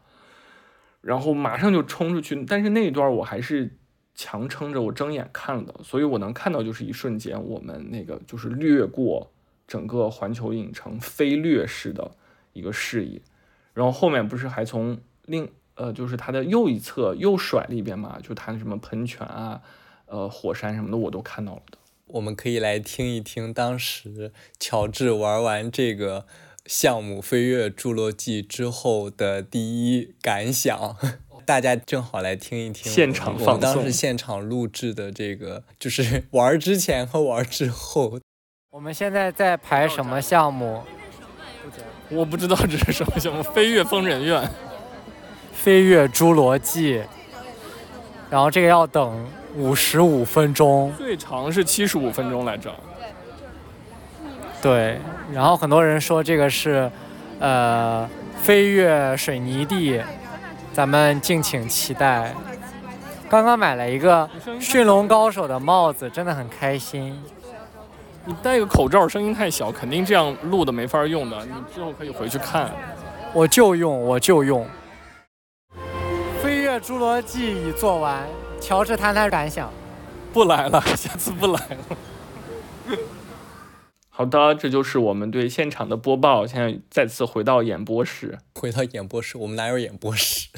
[1.02, 3.78] 然后马上就冲出去，但是那一段我还是
[4.16, 9.32] 强撑着我睁眼看的，所以我能看到就是一瞬间我们那个就是掠过
[9.68, 12.10] 整个环球影城飞掠式的
[12.54, 13.22] 一个视野，
[13.76, 15.48] 然后后面不是还从另。
[15.78, 19.62] 呃，就是它的右一侧又甩了一遍嘛，就它什么喷泉啊，
[20.08, 21.78] 呃，火山什么的我都看到了的。
[22.08, 26.26] 我们可以来听一听当时乔治玩完这个
[26.66, 30.96] 项目《飞跃侏罗纪》之后的第一感想。
[31.46, 38.20] 大家正好来听一听现场放当时现场录制的这个，就是 玩之前和玩之后。
[38.72, 40.84] 我们现在在排什么项目？
[42.10, 44.42] 我不知道这是什么项目，《飞跃疯人院》。
[45.68, 47.04] 飞跃侏罗纪，
[48.30, 52.74] 然后这个要等五十五分钟，最长是七十五分钟来着。
[54.62, 54.98] 对，
[55.34, 56.90] 然后很多人说这个是，
[57.42, 58.10] 呃，
[58.42, 60.02] 飞跃水泥地，
[60.72, 62.34] 咱们敬请期待。
[63.28, 64.30] 刚刚买了一个
[64.62, 67.22] 驯龙高手的帽子，真的很开心。
[68.24, 71.38] 你戴个口罩，声音太小，肯定这样录的没法用的。
[71.44, 72.72] 你之后可以回去看。
[73.34, 74.66] 我就用，我就用。
[76.80, 78.28] 侏罗纪已做完，
[78.62, 79.72] 乔治谈谈感想。
[80.32, 81.98] 不来了， 下次不来了。
[84.10, 86.46] 好的，这就是我们对现场的播报。
[86.46, 90.50] 现在再次回到演播室，回到演播室，我们哪有演播室？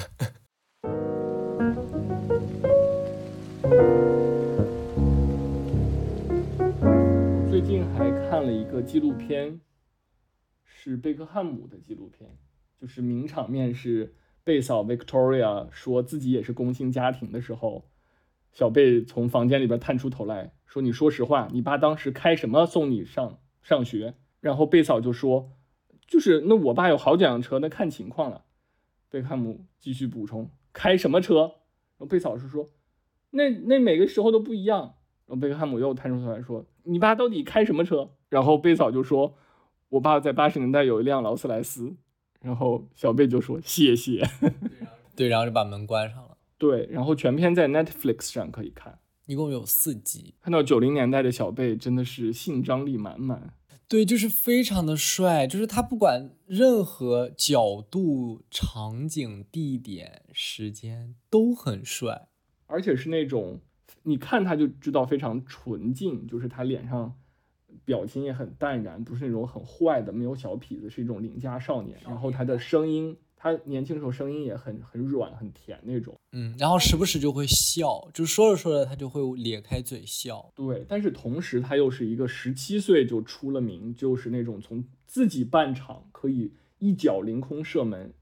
[7.49, 9.61] 最近还看了一个纪录片，
[10.65, 12.29] 是贝克汉姆的纪录片，
[12.81, 14.15] 就是名场面是。
[14.43, 17.85] 贝嫂 Victoria 说自己也是工薪家庭的时候，
[18.51, 25.51] 小贝从房间里边探出头来说：“你说实话，你爸当时开什么送你上上学？”然后贝嫂就说
[26.07, 28.45] ：“就是那我爸有好几辆车，那看情况了。”
[29.09, 31.41] 贝克汉姆继续补充：“开什么车？”
[31.97, 32.69] 然后贝嫂是说
[33.31, 34.95] ：“那那每个时候都不一样。”
[35.27, 39.35] 然后贝克汉姆又探出头来说：“你爸到底开什么车？”然后贝嫂就说
[39.89, 41.95] ：“我爸在八十年代有一辆劳斯莱斯。”
[42.41, 44.25] 然后小贝就说谢谢，
[45.15, 46.37] 对，然后就把门关上了。
[46.57, 50.35] 对，然后全片在 Netflix 上可以看，一共有四集。
[50.41, 53.53] 看到九零年代的小贝真的是性张力满满，
[53.87, 62.29] 对，就是非常的帅，就是他不管任何角度、场景、地点、时间都很帅，
[62.67, 63.59] 而且是那种
[64.03, 67.18] 你看他就知道非常纯净，就是他脸上。
[67.89, 71.97] 表情也很淡然，不是那种很坏的，没有小痞子，是一种邻家少年。
[72.05, 76.15] 然后他的声音，他年轻时候声音也很很软很甜那种。
[76.33, 80.51] 嗯，然后时不时就会笑，就说着说着他就会咧开嘴笑。
[80.53, 88.13] 对，但是同时他又是一个十七岁就出了名，就是那种从自己半场可以一脚凌空射门，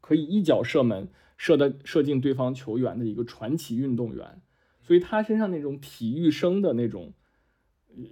[0.00, 4.40] 可以一脚射门射的射进对方球员的一个传奇运动员。
[4.80, 7.12] 所以他身上那种体育生的那种。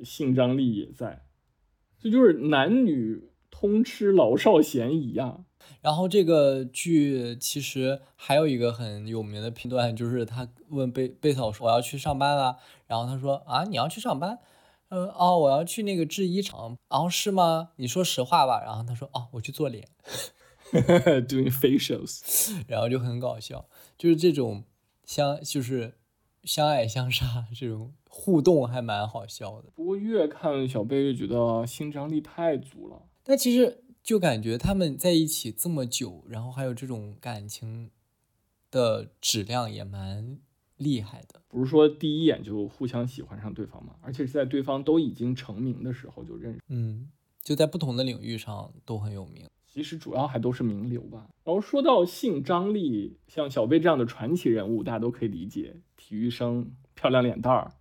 [0.05, 1.25] 性张力也在，
[2.01, 5.45] 这就是男女通吃老少咸宜啊。
[5.81, 14.39] 然后这个剧其实还有一个很有名的片段，就是他问贝贝嫂说：“我要去上班了。”然后他说：“啊，你要去上班？
[14.89, 16.79] 呃，哦，我要去那个制衣厂。
[16.89, 17.71] 然哦，是吗？
[17.77, 19.87] 你说实话吧。”然后他说：“哦，我去做脸，
[21.29, 22.53] doing facials。
[22.67, 24.65] ”然后就很搞笑，就是这种
[25.05, 25.99] 相就是
[26.45, 27.93] 相爱相杀这种。
[28.09, 33.03] 互动还蛮好笑的，不过越看小贝越觉得性张力太足了。
[33.23, 37.91] 但其实就感觉他们在一起这么久，然后还有这种感情
[38.71, 40.39] 的质量也蛮
[40.77, 41.43] 厉害的。
[41.47, 43.95] 不是说第一眼就互相喜欢上对方嘛？
[44.01, 46.61] 而且是在对方都已经成名的时候就认识。
[46.69, 47.11] 嗯，
[47.43, 49.47] 就在不同的领域上都很有名。
[49.67, 51.29] 其实主要还都是名流吧。
[51.45, 57.73] 然后说到性张力，像小贝这样的传奇人物，大家都可以理解，体育生，漂亮脸蛋儿，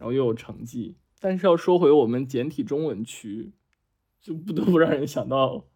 [0.00, 0.96] 然后又有成绩。
[1.20, 3.52] 但是要说回我们简体中文区，
[4.20, 5.66] 就不得不让人想到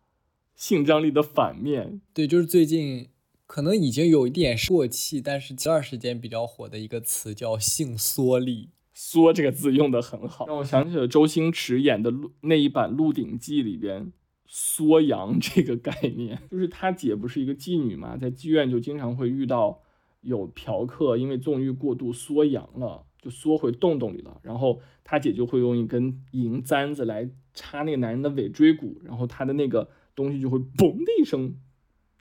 [0.57, 2.01] 性张力的反面。
[2.12, 3.11] 对，就是最近
[3.47, 8.70] 可能已经有一点过气，但是前段时间比较火的一个词叫性缩力。
[8.93, 14.11] 缩这个字用的很好，让我想起了周星驰演的鹿那一版《鹿鼎记》里边。
[14.57, 19.83] 缩阳这个概念，就是他姐不是一个妓女嘛，在妓院就经常会遇到
[20.20, 24.39] 有嫖客，因为纵欲过度缩阳了，就缩回洞洞里了。
[24.43, 31.57] 然后他姐就会用一根银簪子来插那个男人的尾椎骨，然后他的那个东西就会嘣的一声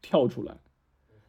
[0.02, 0.58] 跳出来。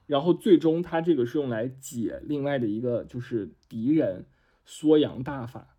[0.07, 4.27] 然后最终他这个是用来解另外的一个就是敌人
[4.65, 5.77] 缩阳大法，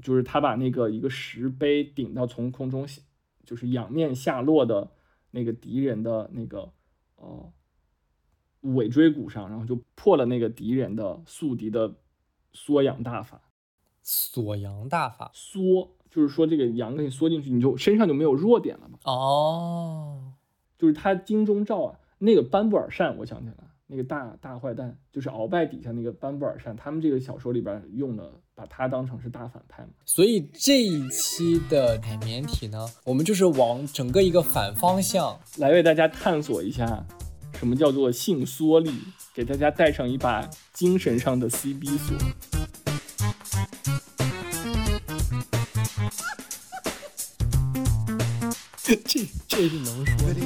[0.00, 2.86] 就是他把那个一个石碑顶到从空中。
[3.46, 4.92] 就是仰面下落的
[5.32, 6.72] 那个敌人的那个
[7.16, 7.52] 呃
[8.62, 11.94] 尾椎骨上，然后就破了那个敌人的宿敌的
[12.54, 13.42] 缩阳大法。
[14.02, 18.98] 缩阳大法，缩就是说这个阳给你缩进去，你就身上就没有弱点了嘛。
[19.04, 20.32] 哦，
[20.78, 23.64] 就是他金钟罩啊，那个班布尔善，我想起来了。
[23.86, 29.90] 那个大大坏蛋就是鳌拜底下那个班布尔善，他们这个小说里边用的，把他当成是大反派嘛。
[30.04, 37.06] 所以这一期的海绵体呢，我们就是往整个一个反方向来为大家探索一下，
[37.54, 38.90] 什么叫做性缩力，
[39.34, 42.16] 给大家带上一把精神上的 CB 锁。
[49.04, 50.40] 这这是能说的，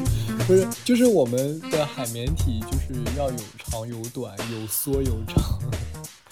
[0.46, 0.66] 不是？
[0.84, 5.60] 就是我们的海绵体就是要有长有短，有缩有长，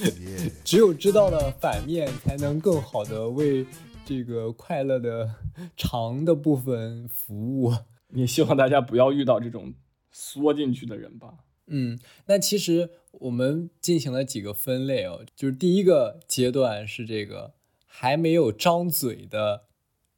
[0.65, 3.67] 只有知道了反面，才能更好的为
[4.07, 5.29] 这个快乐的
[5.77, 7.75] 长的部分服务。
[8.15, 9.75] 也希望大家不要遇到这种
[10.11, 11.35] 缩进去的人吧。
[11.67, 17.55] 嗯，那其实我们进行了几个分类哦，就是第一个阶段是这个
[17.87, 19.65] 还没有张嘴的。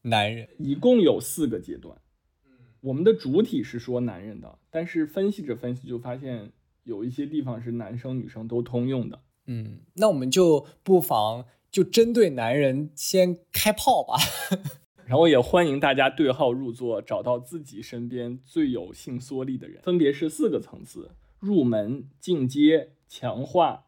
[0.03, 2.01] 男人一共有四个阶段，
[2.47, 6.53] 嗯我们的主体是说男人的，但是分析着分析就发现
[6.85, 9.21] 有一些地方是男生女生都通用的。
[9.47, 14.15] 嗯，那我们就不妨就针对男人先开炮吧。
[15.05, 23.87] 然后也欢迎大家对号入座，找到自己身边最有性缩力的人，分别是四个层次：入门、进阶、强化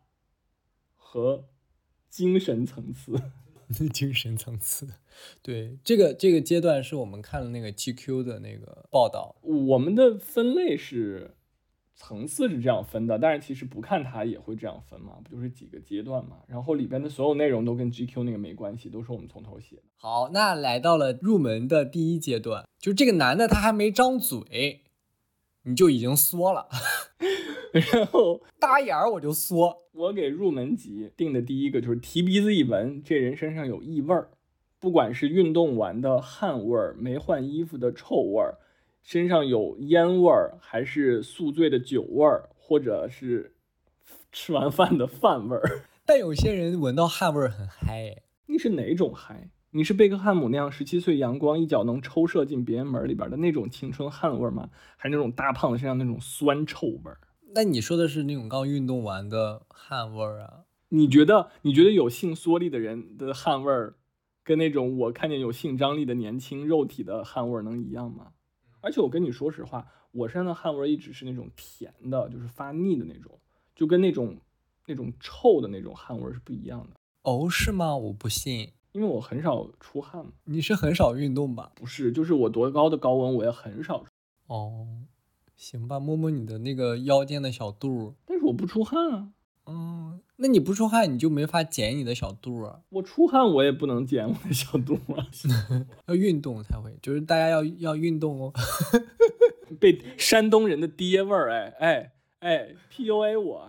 [0.95, 1.49] 和
[2.09, 3.21] 精神层次。
[3.93, 4.95] 精神层次，
[5.43, 9.37] 对这个这个阶段是我们看了那个 GQ 的那个报道。
[9.43, 11.37] 我们的分类是
[11.95, 16.39] 层次是这样分的，但是其实不看它也会这样分嘛，不就是几个阶段嘛？
[16.49, 19.83] 然后里边的所有内容都跟 GQ 那个没关系，都是我们从头写的。
[19.95, 24.83] 好，那来到了入门的第一阶段，就这个男的他还没张嘴，
[25.63, 26.69] 你就已经缩了。
[27.73, 29.77] 然后 搭眼儿我就缩。
[29.93, 34.31] 我给入门级定的第一个就是提鼻子一闻，这人身上有异味儿，
[34.79, 38.59] 不管是运动完的汗味儿，没换衣服的臭味儿，
[39.03, 43.55] 身上有烟味儿，还是宿醉的酒味儿，或者是
[44.33, 45.83] 吃完饭的饭味儿。
[46.07, 49.51] 但有些人闻到汗味儿很嗨，你是哪种嗨？
[49.73, 54.69] 你是贝克汉姆那样十七岁阳光一脚能抽射进别人门里边的那种青春汗味儿吗？
[54.97, 57.19] 还是那种大胖子身上那种酸臭味儿？
[57.55, 60.65] 那你说的是那种刚运动完的汗味儿啊？
[60.91, 63.97] 你觉得你觉得有性缩力的人的汗味儿，
[64.45, 68.33] 跟那种我看见有性张力的年轻肉体的汗味儿能一样吗？
[68.81, 73.39] 而且我跟你说实话，我身上的汗味儿一直是那种甜的，就是发腻的那种，
[73.75, 74.37] 就跟那种
[74.87, 76.97] 那种臭的那种汗味儿是不一样的。
[77.23, 77.97] 哦，是吗？
[77.97, 80.25] 我不信，因为我很少出汗。
[80.45, 81.73] 你是很少运动吧？
[81.75, 84.05] 不是，就是我多高的高温我也很少。
[84.47, 84.87] 哦。
[85.61, 89.29] 行吧，摸摸你的那个腰间的小肚，但是我不出汗啊。
[89.67, 92.81] 嗯，那你不出汗，你就没法减你的小肚啊。
[92.89, 95.27] 我出汗，我也不能减我的小肚啊。
[96.09, 98.53] 要运动才会，就是大家要要运动哦。
[99.79, 103.69] 被山东人的爹味儿，哎哎哎，PUA 我。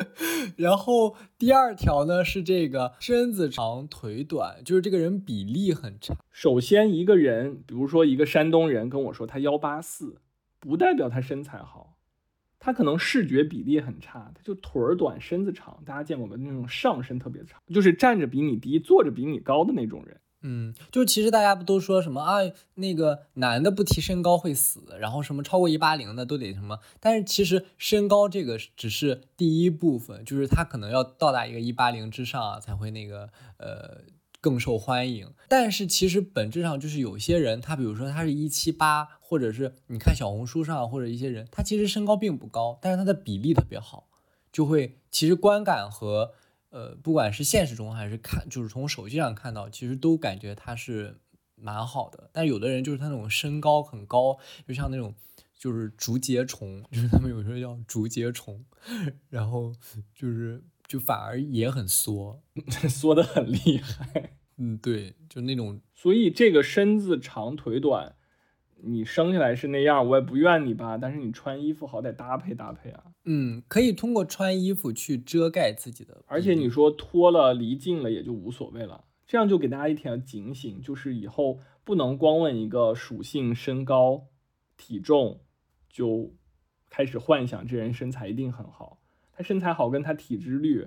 [0.56, 6.16] 然后第二条呢是这个身子长腿短，就是这个人比例很差。
[6.32, 10.16] 首先一个人，比如说一个山东人跟我说他幺八四。
[10.60, 11.96] 不代表他身材好，
[12.58, 15.82] 他可能视觉比例很差，他就腿儿短身子长。
[15.84, 16.36] 大家见过没？
[16.36, 20.20] 那种上身特别长，就是站着比你低，坐着比你高的那种人。
[20.42, 22.38] 嗯，就其实大家不都说什么啊，
[22.74, 34.02] 那个男的不提身高会死，然后什么超过一八零的都得什么，但是其实身高这个只是第一部分，就是他可能要到达一个一八零之上啊，才会那个呃
[34.40, 35.32] 更受欢迎。
[35.48, 44.08] 但是其实本质上就是有些人，他比如说他是一七八，或者是你看小红书上或者一些人，他其实身高并不高，但是他的比例特别好，
[44.52, 46.34] 就会其实观感和。
[46.70, 51.16] 呃，不管是现实中还是看，就是从手机上看到，其实都感觉他是
[51.54, 52.28] 蛮好的。
[52.30, 55.14] 但有的人就是他那种身高很高，就像那种
[55.58, 58.62] 就是竹节虫，就是他们有时候叫竹节虫，
[59.30, 59.72] 然后
[60.14, 62.42] 就是就反而也很缩，
[62.90, 64.32] 缩的很厉害。
[64.58, 68.16] 嗯，对，就那种，所以这个身子长腿短。
[68.80, 70.96] 你生下来是那样，我也不怨你吧。
[70.96, 73.06] 但是你穿衣服好歹搭配搭配啊。
[73.24, 76.22] 嗯，可以通过穿衣服去遮盖自己的。
[76.28, 79.04] 而且你说脱了离近了也就无所谓了。
[79.26, 84.28] 这样就给大家一条警醒，就是以后不能光问一个属性、身高、
[84.76, 85.40] 体重，
[85.90, 86.32] 就
[86.88, 88.97] 开始幻想这人身材一定很好。
[89.38, 90.86] 他身材好跟他体脂率、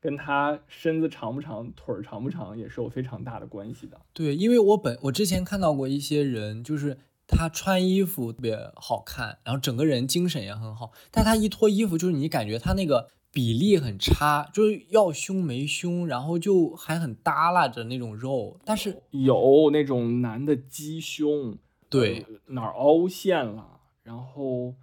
[0.00, 4.00] 跟他身子长不长、腿儿长不长也是有非常大的关系的。
[4.12, 6.96] 对，因为我本我之前看到过一些人，就是。
[7.32, 21.56] 他穿衣服特别好看，然后整个人精神也很好，但他一脱衣服，就是你感觉他那个比例很差，就是要胸没胸，然后就还很耷拉着那种肉，但是有那种男的鸡胸，
[21.88, 24.74] 对，哪儿凹陷了，然后。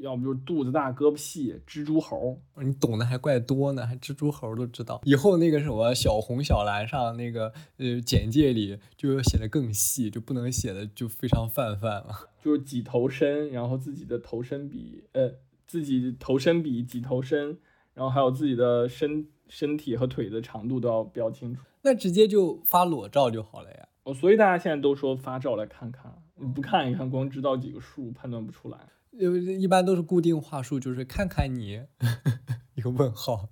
[0.00, 5.00] 要不就是肚子大胳膊细，蜘蛛猴，你懂得还怪多呢，还蜘蛛猴都知道。
[5.04, 12.30] 以后那个什么小红小蓝上那个呃简介里就要写的更细，就不能写的就非常泛泛了。
[12.42, 15.32] 就是几头身，然后自己的头身比，呃，
[15.66, 17.58] 自己头身比几头身，
[17.94, 21.62] 然后还有自己的身身体和腿的长度都要标清楚。
[21.82, 23.88] 那直接就发裸照就好了呀。
[24.04, 28.78] 哦，所以大家现在都说发照来看看，你不看一看，光知道几个数判断不出来。
[29.18, 31.82] 因为一般都是固定话术，就是看看你
[32.74, 33.48] 一个问号。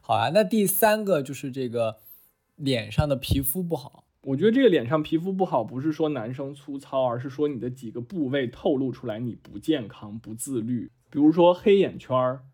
[0.00, 1.98] 好啊，那第三个就是这个
[2.56, 4.06] 脸上的皮肤不好。
[4.22, 10.90] 我觉得这个脸上皮肤不好，不是说男生粗糙，而是说你的几个部位透露出来你不健康、不自律。
[11.08, 12.44] 比如说黑眼圈儿、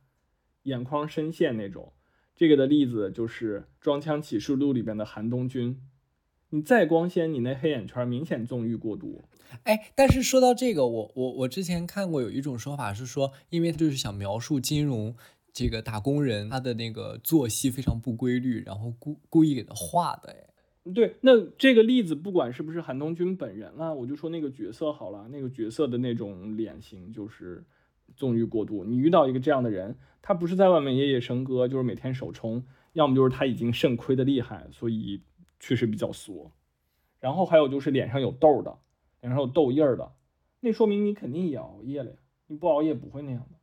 [0.62, 1.92] 眼眶深陷那种。
[2.36, 5.80] 这个的例子就是《装腔启示录》里边的韩东君。
[6.50, 9.24] 你再光鲜，你那黑眼圈明显纵欲过度。
[9.64, 15.14] 哎，但是说到这个，我我我之前看过有一种说法是说，因为就是想描述金融
[15.52, 20.30] 这个打工人他的那个作息非常不规律，然后故故意给他画的。
[20.30, 27.64] 哎，对，那这个例子不管是不是韩东君本人啊，我就说那个角色好了，那个角色的那种脸型就是
[28.14, 28.84] 纵欲过度。
[28.84, 35.22] 你遇到一个这样的人，他不是在外面夜夜笙歌，就是每天手冲，要么就是他已经肾亏的厉害，所以。
[35.58, 36.52] 确实比较缩，
[37.18, 38.76] 然后还有就是脸上有痘的，
[39.26, 40.12] 脸上有痘印儿的，
[40.60, 42.16] 那说明你肯定也熬夜了呀。
[42.46, 43.58] 你不熬夜不会那样的，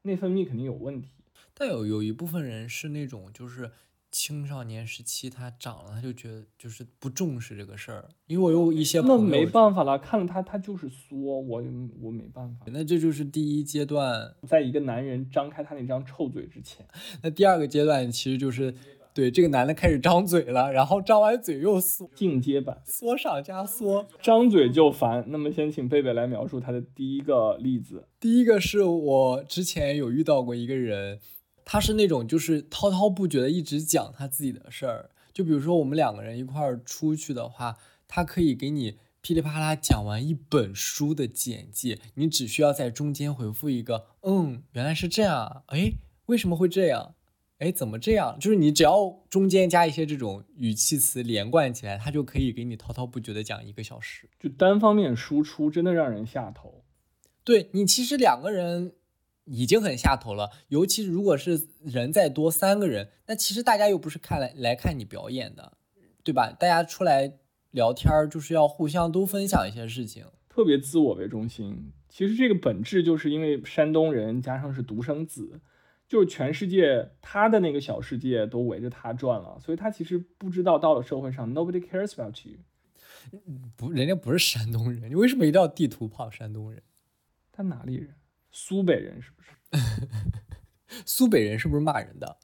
[0.00, 1.10] 内分泌肯定有问题。
[1.52, 3.70] 但有有一部分人是那种就是
[4.10, 11.62] 青少年时期他长了他就觉得就是不重视这个事儿，因为我有一些那没办法了，看了他他就是缩，我
[12.00, 12.64] 我没办法。
[12.68, 16.86] 那这就是第一阶段，在一个男人张开他那张臭嘴之前，
[17.22, 18.74] 那第二个阶段其实就是。
[19.14, 25.24] 对，这个男的开始张嘴了，然后张完嘴又缩，进阶版，缩上加缩，张嘴就烦。
[25.28, 28.06] 那么先请贝贝来描述他的第一个例子。
[28.20, 31.18] 第一个是我之前有遇到过一个人，
[31.64, 35.10] 他是那种就是滔滔不绝的一直讲他自己的事儿。
[35.32, 45.92] 就比如说我们两个人一块儿出去的话，他可以给你噼里啪啦讲完一本书的简介，你只需要在中间回复一个“嗯，原来是这样，哎，
[46.26, 47.16] 为什么会这样？”
[47.58, 48.38] 哎，怎么这样？
[48.38, 54.28] 就是你只要中间加一些这种语气词连贯起来，他就可以给你滔滔不绝的讲一个小时。
[54.38, 56.84] 就单方面输出，真的让人下头。
[57.42, 58.92] 对你其实两个人
[59.46, 65.78] 已经很下头了，尤其如果是人再多三个人，那其实大家又不是看来来看你表演的，
[66.22, 66.52] 对吧？
[66.52, 67.38] 大家出来
[67.72, 71.92] 聊天儿就是要互相都分享一些事情，特别自我为中心。
[72.08, 75.60] 其实这个本质就是因为山东人加上是独生子。
[76.08, 82.58] 就是全世界，他的那个小世界都围着他转了，所以他其实不知道到了社会上，nobody cares about you。
[83.76, 86.82] 不，人家不是山东人，你为什么一定要地图炮山东人？
[87.52, 88.14] 他哪里人？
[88.50, 89.50] 苏北人是不是？
[91.04, 92.38] 苏北人是不是骂人的？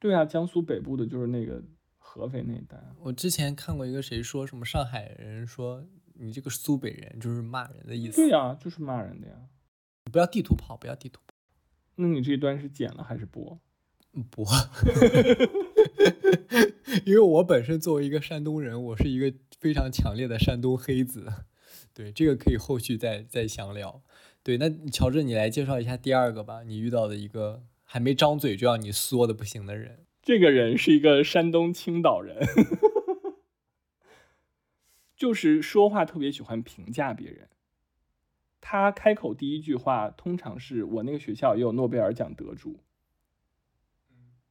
[0.00, 1.62] 对啊，江苏北部的就是那个
[1.98, 2.76] 合肥那一带。
[2.98, 8.16] 我之前看过一个谁说什么上海人说你这个苏北人就是骂人的意思。
[8.16, 9.34] 对呀，就是骂人的呀。
[10.10, 11.20] 不要地图炮，不要地图。
[12.00, 13.58] 那你这一段是剪了还是播？
[14.30, 14.46] 播。
[17.04, 21.26] 因为我本身作为一个山东人，我是一个非常强烈的山东黑子。
[21.92, 24.02] 对，这个可以后续再再详聊。
[24.44, 30.06] 对，那乔治，你来介绍一下第二个吧，你遇到的一个还没张嘴就让你缩的不行的人。
[30.22, 32.46] 这个人是一个山东青岛人，
[35.16, 37.48] 就是说话特别喜欢评价别人。
[38.60, 42.80] 他开口第一句话通常是我那个学校也有诺贝尔奖得主，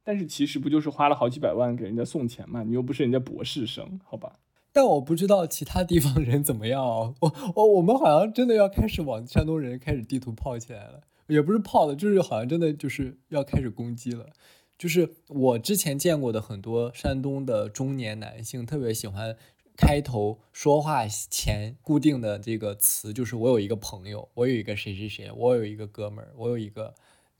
[0.02, 2.62] 但是其实不就是花了好几百万给人家送钱嘛？
[2.62, 4.40] 你又不是人家博士生，好吧？
[4.72, 7.14] 但我不知道其他地方人怎么样哦。
[7.20, 14.30] 我我我们好像真的要开始往山东人开始地图炮起来了，也不是炮的，就是好像真的就是要开始攻击了。
[14.76, 19.36] 就是我之前见过的很多山东的中年男性，特别喜欢
[19.78, 26.92] 开头说话前固定的这个词，就是我有一个朋友，我有一个谁谁谁，我有一个哥们儿，我有一个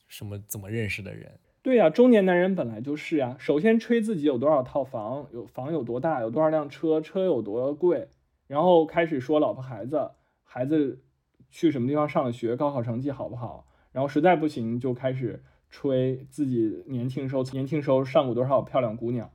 [0.06, 1.40] 什么怎么认识的人。
[1.62, 3.36] 对呀，中年男人本来就是呀。
[3.40, 8.08] 首先吹自己有多少套房，有房有多大，有多少辆车，车有多贵，
[8.46, 10.12] 然后开始说老婆孩子，
[10.44, 11.02] 孩子
[11.50, 15.42] 去什么地方上学，高考成绩好不好，然后实在不行就开始。
[15.70, 19.30] 吹自己年轻时候，年轻时候上过多少漂亮姑娘，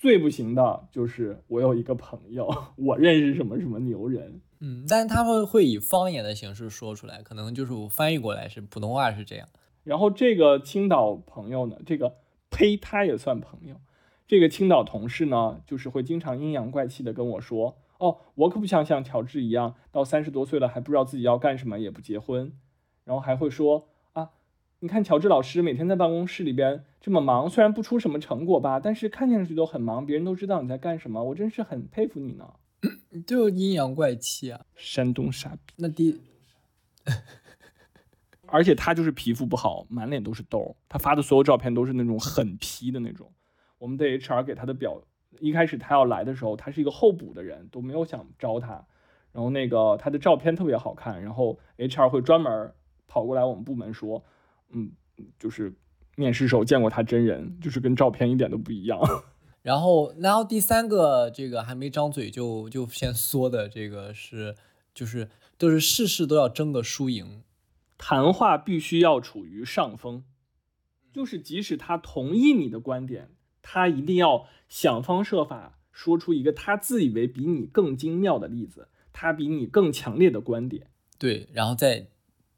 [0.00, 9.46] 最不行的就是我有一个朋友，我认识什么什么牛人，嗯，但是他们会以方言的形式说出来，可能就是我翻译过来是普通话是这样。
[9.84, 12.16] 然后这个青岛朋友呢，这个
[12.48, 13.76] 呸，他也算朋友。
[14.26, 22.54] 这个青岛同事呢，就是会经常阴阳怪气的跟我说，哦，我可不想像乔治一样，到三十多岁了还不知道自己要干什么，也不结婚，
[23.04, 23.88] 然后还会说。
[24.14, 24.30] 啊
[24.78, 32.52] 你看乔治老师每天在办公室里边这么忙，虽然不出什么成果吧，但是看上去都很忙，别人都知道你在干什么，我真是很佩服你呢。
[33.26, 35.74] 就阴阳怪气啊，山东傻逼。
[35.76, 36.20] 那第，
[38.46, 43.32] 而且他就是皮肤不好，满脸都是痘，他发的所有照片都是那种很 P 的那种。
[43.78, 45.02] 我们的 HR 给他的表，
[45.40, 48.86] 一开始他要来的时候，他是一个候补的人，都没有想招他。
[49.32, 52.74] 然后那个他的照片特别好看，然后 HR 会专门
[53.06, 54.22] 跑过来我们部门说。
[54.70, 54.92] 嗯，
[55.38, 55.74] 就是
[56.16, 58.98] 面试时候见过他真人，就是跟照片一点都不一样。
[59.62, 64.54] 然后，然后第三个这个还没张嘴就就先缩的这个是，
[64.94, 67.42] 就是都是事事都要争个输赢，
[67.98, 70.24] 谈话必须要处于上风，
[71.12, 73.30] 就是即使他同意你的观点，
[73.62, 80.88] 他一定要想方设法说出一个他自以为比你更精妙的例子，他比你更强烈的观点。
[81.18, 82.08] 对，然后在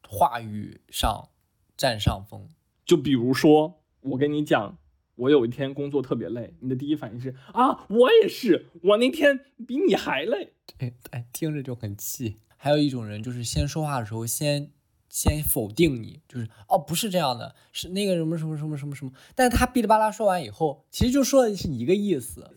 [0.09, 1.29] 话语上。
[1.75, 2.49] 占上风，
[2.93, 4.77] 就比如说，我跟你讲，
[5.15, 12.41] 我有一天工作特别累，你的第一反应是啊，我也是，我那天比你还累，对，哎，听着就很气。
[12.59, 14.73] 还有一种人，就是先说话的时候，先
[15.09, 22.51] 先否定你，就是哦，不是这样的，是那个什么什么什么什么什么，但是他哔哩吧啦说完以后，其实就说的是一个意思，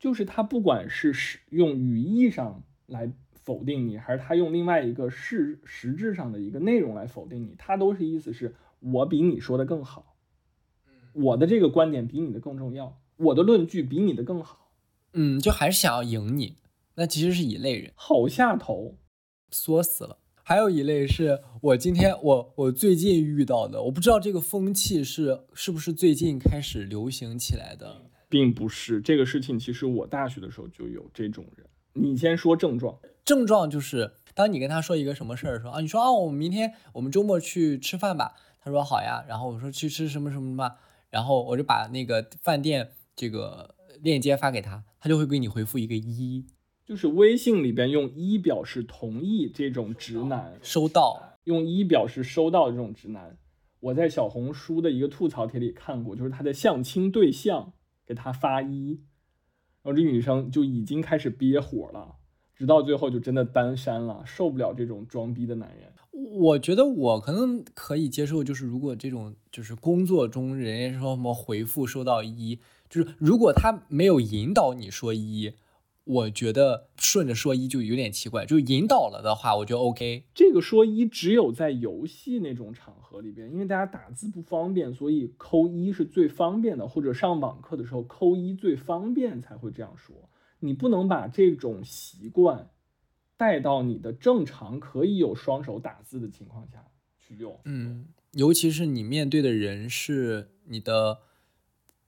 [0.00, 3.12] 就是他不管是使用语义上来。
[3.46, 10.16] 否定你，还是他用另外一个事实质上的一个内容来否定你，他都是意思是我比你说的更好，
[11.12, 14.70] 我的这个观点比你的更重要，我的论据比你的更好，
[15.12, 16.56] 嗯，就还是想要赢你，
[16.94, 18.96] 那其实是一类人，好下头，
[19.50, 20.18] 作死了。
[20.42, 31.66] 还有一类是我今天我我最近遇到的，我不知道这个风气是是不是最近开始流行起来的，并不是这个事情，其实我大学的时候就有这种人。
[31.94, 32.96] 你先说症状。
[33.24, 38.36] 症状就是，当你跟他说一个什么事儿的时候啊，你说啊，我们明天我们周末去吃饭吧。
[38.60, 39.24] 他说好呀。
[39.26, 40.76] 然后我说去吃什么什么什么。
[41.08, 46.44] 然后我就把那个饭店这个链接发给他，他就会给你回复一个一，
[46.84, 53.38] 就是微信里边用一表示同意这种直男，收到用一表示收到这种直男，
[53.80, 57.72] 我在小红书的一个吐槽帖里看过，就是他的相亲对象
[58.04, 59.00] 给他发一，
[59.82, 62.16] 然后这女生就已经开始憋火了。
[62.56, 65.92] 直到最后就真的单删了，受不了这种装逼的男人。
[66.38, 75.52] 我觉得我可能可以接受，就是如果这种就是工作中人家说什么回复收到一，就是如果他没有引导你说一，
[76.04, 78.46] 我觉得顺着说一就有点奇怪。
[78.46, 80.24] 就引导了的话，我觉得 OK。
[80.34, 90.14] 这个说一只有在游戏那种场合里边，因为大家打字不方便，所以扣一是最方便的，或者上网课的时候扣一最方便才会这样说。
[90.60, 92.70] 你不能把这种习惯
[93.36, 96.84] 带到你的正常可以有双手打字的情况下
[97.18, 97.60] 去用。
[97.64, 101.18] 嗯，尤其是你面对的人是你的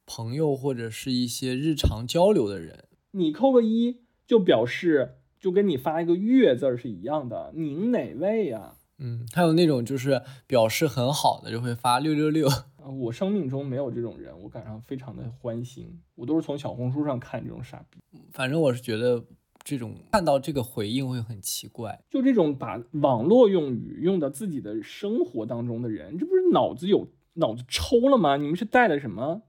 [0.06, 7.52] 朋友或者是一些日常交流的人，你扣个一就表示就跟你发一个月字是一样的。
[7.54, 8.77] 您哪位呀？
[8.98, 12.48] 嗯，还有那种就是表示很好的就会发六六六。
[12.84, 16.00] 我生命中没有这种人，我感到非常的欢欣。
[16.14, 18.00] 我都是从小红书上看这种傻逼。
[18.32, 19.22] 反正我是觉得
[19.62, 28.36] 这种看到这个回应会很奇怪，就这种把网络用语用到自己的生活当中的人，这不是脑子有脑子抽了吗？
[28.36, 29.42] 你们是带了什么？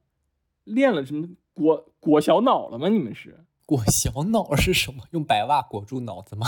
[0.66, 2.89] 练了什么裹裹小脑了吗？
[2.89, 5.06] 你们是裹小脑是什么？
[5.12, 6.45] 用白袜裹住脑子吗？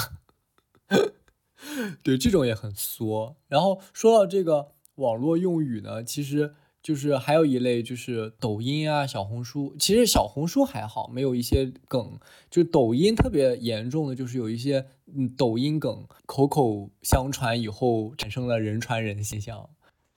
[2.03, 3.35] 对，这种也很缩。
[3.47, 9.75] 然后说到这个网络用语呢，其实就是还有一类就是抖音啊、小红书。
[9.77, 12.19] 其实小红书还好，没有一些梗。
[12.49, 14.85] 就抖音特别严重的就是有一些
[15.15, 19.69] 嗯抖音梗口口相传以后产生了人传人现象。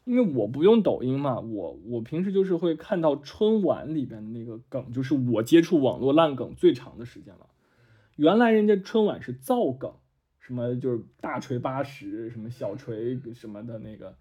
[0.06, 7.46] 因为我不用抖音嘛，我我平时就是会看到春晚里边的那个梗，就是我接触网络烂梗最长的时间了。
[8.16, 9.94] 原来人家春晚是造梗，
[10.46, 14.18] 什么就是大锤八十，什么小锤什么的那个，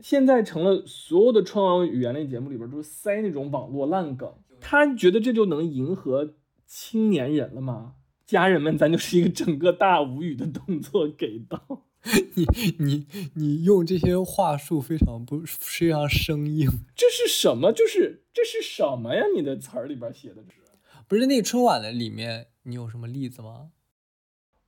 [0.00, 4.32] 现在成了所有的春晚语言类节目里边都是塞那种网络烂梗。
[4.60, 6.34] 他觉得这就能迎合
[6.64, 7.94] 青年人了吗？
[8.24, 11.86] 家人们，咱就是一个整个大无语的动作给到。
[12.34, 12.46] 你
[12.78, 17.72] 你你用这些话术非常不非常生硬，这是什么？
[17.72, 19.24] 就是这是什么呀？
[19.36, 20.62] 你的词儿里边写的是
[21.08, 22.46] 不是那春晚的里面？
[22.62, 23.70] 你有什么例子吗？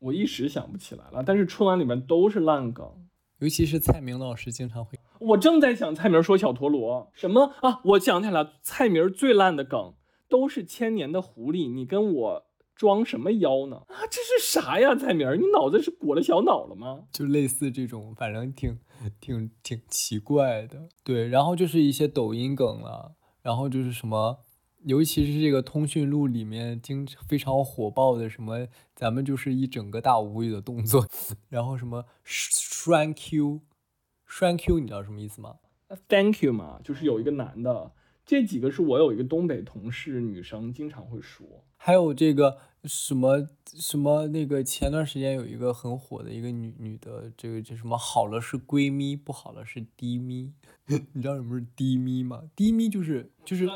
[0.05, 1.23] 我一时想不起来了。
[1.25, 2.87] 但是春晚里面都是烂梗，
[3.39, 4.99] 尤其是蔡明老师经常会。
[5.21, 7.81] 我正在想蔡明说小陀螺什么啊？
[7.85, 9.95] 我想起来了，蔡明最烂的梗
[10.29, 12.47] 都是千年的狐狸，你跟我。
[12.77, 13.77] 装什么妖呢？
[13.87, 15.31] 啊，这是啥呀，蔡明？
[15.41, 17.05] 你脑子是裹了小脑了吗？
[17.13, 18.81] 就类似这种，反正挺
[19.21, 20.89] 挺挺奇怪的。
[21.05, 24.41] 对，然后就是一些抖音梗了，然后就是什么，
[24.85, 31.07] 尤其是这个通讯录里面经非常火爆的什么，咱们就是一整个大无语的动作，
[31.49, 33.61] 然后什么栓 Q，
[34.27, 35.57] 栓 Q，你知道什么意思吗
[36.09, 37.93] ？Thank you 嘛，就是有一个男的。
[38.27, 41.47] 这几个是我有一个东北同事，女生经常会说。
[41.77, 47.99] 还有这个什么什么那个，前段时间有一个很火的一个女女的，这个叫什么？
[47.99, 50.55] 好了是闺蜜，不好了是低咪。
[51.13, 52.45] 你知道什么是低咪吗？
[52.57, 53.69] 低咪就是就是，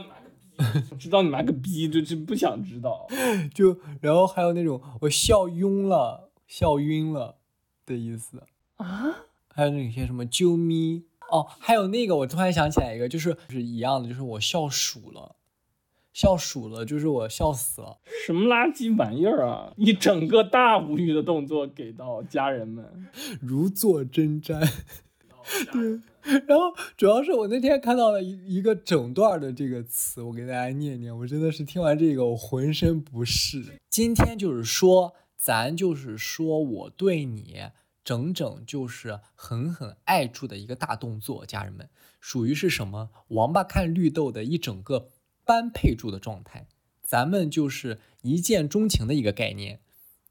[0.99, 3.07] 知道你妈个逼，就是不想知道。
[3.55, 7.37] 就然后还有那种我笑晕了，笑晕了
[7.87, 8.43] 的意思
[8.77, 9.27] 啊。
[9.55, 11.05] 还有那些什么啾咪。
[11.31, 15.37] 哦，还有那个，我突然想起来一个，就是是一样的，就是我笑鼠了，
[16.15, 19.75] 笑鼠了，就是我笑死了，什么垃圾玩意儿啊！
[19.77, 23.09] 一整个大无语的动作给到家人们，
[23.43, 24.67] 如坐针毡。
[25.73, 33.65] 对， 然后主要是我那天看到了一一个整段的这个词，我给大家念念，我真的是听完这个我浑身不适。
[33.89, 37.71] 今天就是说，咱就是说我对你。
[38.05, 41.91] 整整就是狠狠爱住的一个大动作，家人们，
[42.23, 43.11] 属于是什么？
[43.29, 45.11] 王八看绿豆的一整个
[45.45, 46.67] 般配住的状态，
[47.03, 49.81] 咱们就是一见钟情的一个概念，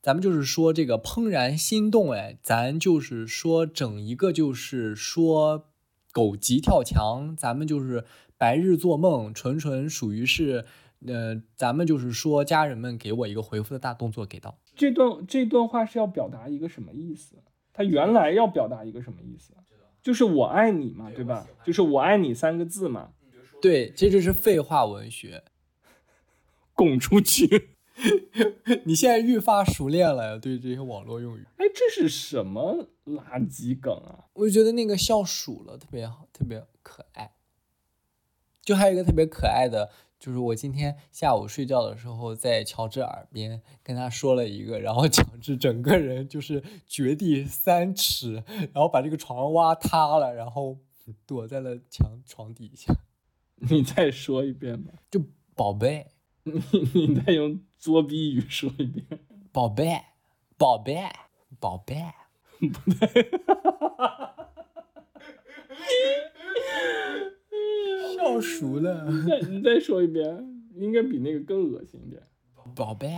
[0.08, 5.66] 咱们就是说这个怦然心动，哎，咱就是说整一个就是说
[6.14, 8.05] 狗急跳墙，咱们就是
[8.38, 10.64] 白日做梦，纯纯属于是，
[11.05, 14.58] 呃，咱们就是说家人们给我一个回复的大动作给到。
[14.78, 17.36] 这段这段话是要表达一个什么意思？
[17.74, 19.51] 他原来要表达一个什么意思？
[20.01, 21.45] 就是我爱你嘛，对吧？
[21.66, 23.10] 就是我爱你三个字嘛。
[23.62, 25.43] 对，这就是废话文学。
[26.74, 27.72] 拱出去！
[28.86, 31.45] 你现在愈发熟练了，对这些网络用语。
[31.58, 34.26] 哎，这是什么垃圾梗啊？
[34.34, 37.34] 我觉得那个笑鼠了特别好，特别可爱。
[38.62, 39.89] 就还有一个特别可爱的。
[40.20, 48.43] 就是我今天下午睡觉的时候，在乔治耳边跟他说了一个，然后乔治整个人就是掘地三尺，
[48.74, 50.80] 然后把这个床挖塌了，然后
[51.28, 52.91] 躲在了墙床底下。
[53.70, 55.24] 你再说一遍吧，就
[55.56, 56.08] 宝贝，
[56.54, 59.20] 你 你再用作弊语说一遍，
[59.52, 60.02] 宝贝，
[60.58, 60.98] 宝贝，
[61.60, 61.95] 宝贝，
[62.60, 63.30] 不对。
[68.16, 70.26] 笑熟了， 再你再说一遍，
[70.76, 72.22] 应该比那个更恶心一点。
[72.76, 73.10] 宝贝，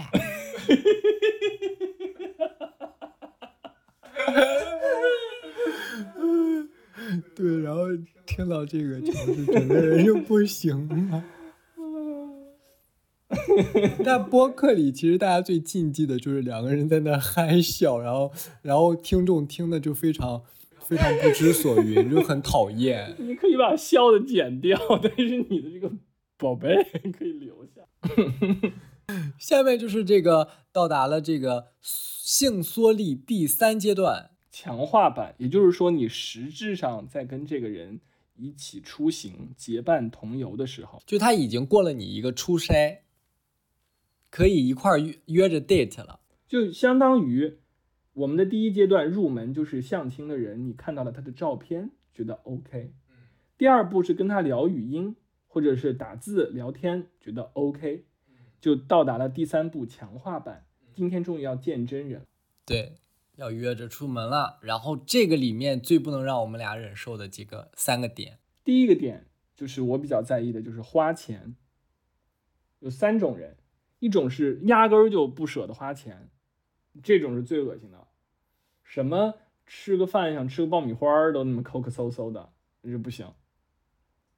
[7.35, 7.85] 对，然后
[8.25, 11.23] 听到这个，就是整个人就不行了。
[14.03, 20.43] 在播客里，其实大家最禁忌的就是两个人在那嗨笑，然后， 然后听众听的就非常。
[20.89, 23.13] 非常不知所云，就很讨厌。
[23.21, 25.91] 你可以把笑的剪掉，但是你的这个
[26.35, 26.83] 宝贝
[27.15, 27.83] 可以留下。
[29.37, 37.99] 下面就是这个到达了这个性缩力第三阶段强化版，也就是说你实质上在跟这个人
[38.35, 42.97] 一起出行、结伴同游的时候，就他已经过了你一个初筛，
[44.29, 46.19] 可以一块儿约约着 date 了。
[46.47, 47.57] 就相当于
[48.13, 52.93] 我们的第一阶段入门就是相亲的人，你看到了他的照片，觉得 OK。
[53.57, 55.15] 第二步是跟他聊语音
[55.47, 58.05] 或者是打字聊天，觉得 OK，
[58.59, 60.65] 就到达了第三步强化版。
[60.93, 62.25] 今天终于要见真人，
[62.65, 62.95] 对，
[63.35, 64.59] 要约着出门了。
[64.61, 71.55] 然后这个里面最不能让我们俩忍受的几个三个点，第一个点就是我比较在意的，就是花钱。
[72.79, 73.57] 有三种人，
[73.99, 76.29] 一种是压根儿就不舍得花钱，
[77.03, 78.07] 这种是最恶心的。
[78.83, 79.35] 什么
[79.67, 83.31] 吃个饭想吃个爆米花都那么抠抠搜搜的，这不行。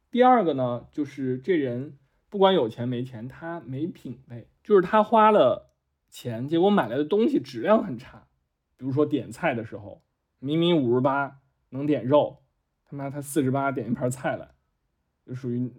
[0.09, 1.97] 第二个呢，就是这人
[2.28, 5.72] 不管有钱没钱，他没品位，就是他花了
[6.09, 8.28] 钱，结果买来的东西质量很差。
[8.76, 10.01] 比如说点菜的时候，
[10.39, 11.39] 明明五十八
[11.70, 12.43] 能点肉，
[12.84, 14.55] 他妈他四十八点一盘菜来，
[15.26, 15.72] 就属于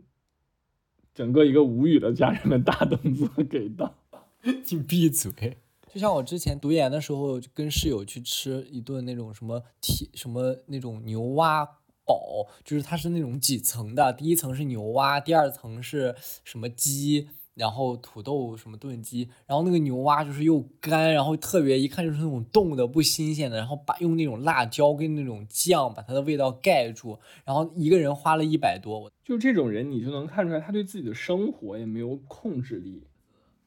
[1.15, 3.95] 整个一个无语的家人们大动作给到。
[4.43, 5.59] 你闭嘴！
[5.93, 11.79] 就像我之前读研的时候，跟室友去吃一顿那种什么铁什么那种牛蛙。
[12.05, 33.05] 堡就是它是那种几层的，第一层是牛蛙，第二层是什么鸡，然后土豆什么炖鸡，然后那个牛蛙就是又干，然后特别一看就是那种冻的不新鲜的，然后把用那种辣椒跟那种酱把它的味道盖住，然后一个人花了一百多，就这种人你就能看出来他对自己的生活也没有控制力，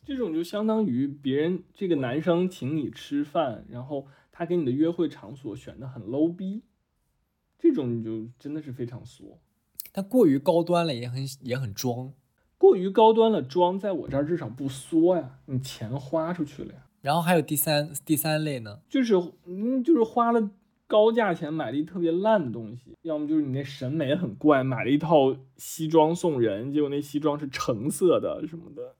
[0.03, 6.63] 这种就相当于别人这个男生请你吃饭，然后他给你的约会场所选的很 low 逼。
[7.57, 9.39] 这种你就真的是非常俗，
[9.91, 12.13] 但过于高端了也很也很装，
[12.65, 16.79] 过于高端了装，在我这儿至少不缩呀，你钱花出去了呀。
[17.01, 19.13] 然后还有第三第三类呢，就是
[19.45, 20.49] 嗯就是花了
[20.87, 28.95] 高价钱买了一特别烂的东西，要么就是你那审美很怪，买了一套西装送人，结果那西装是橙色的什么的。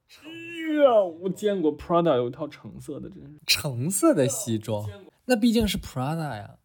[0.84, 4.88] 呀，我见过 Prada 有一套橙色的，真是橙色的西装，
[5.26, 6.58] 那毕竟是 Prada 呀。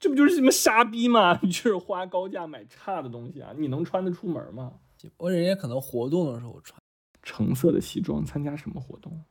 [0.00, 1.40] 这不就是什么傻逼吗？
[1.42, 3.52] 你 就是花高价买差的东西啊！
[3.58, 4.74] 你能穿得出门吗？
[5.16, 6.80] 我人家可能活动的时候穿
[7.22, 9.24] 橙色的西装，参加什么活动？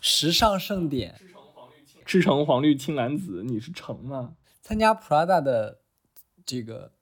[0.00, 1.20] 时尚盛典。
[2.06, 4.36] 赤橙黄绿青蓝紫，你是橙吗？
[4.62, 5.80] 参加 Prada 的
[6.44, 6.92] 这个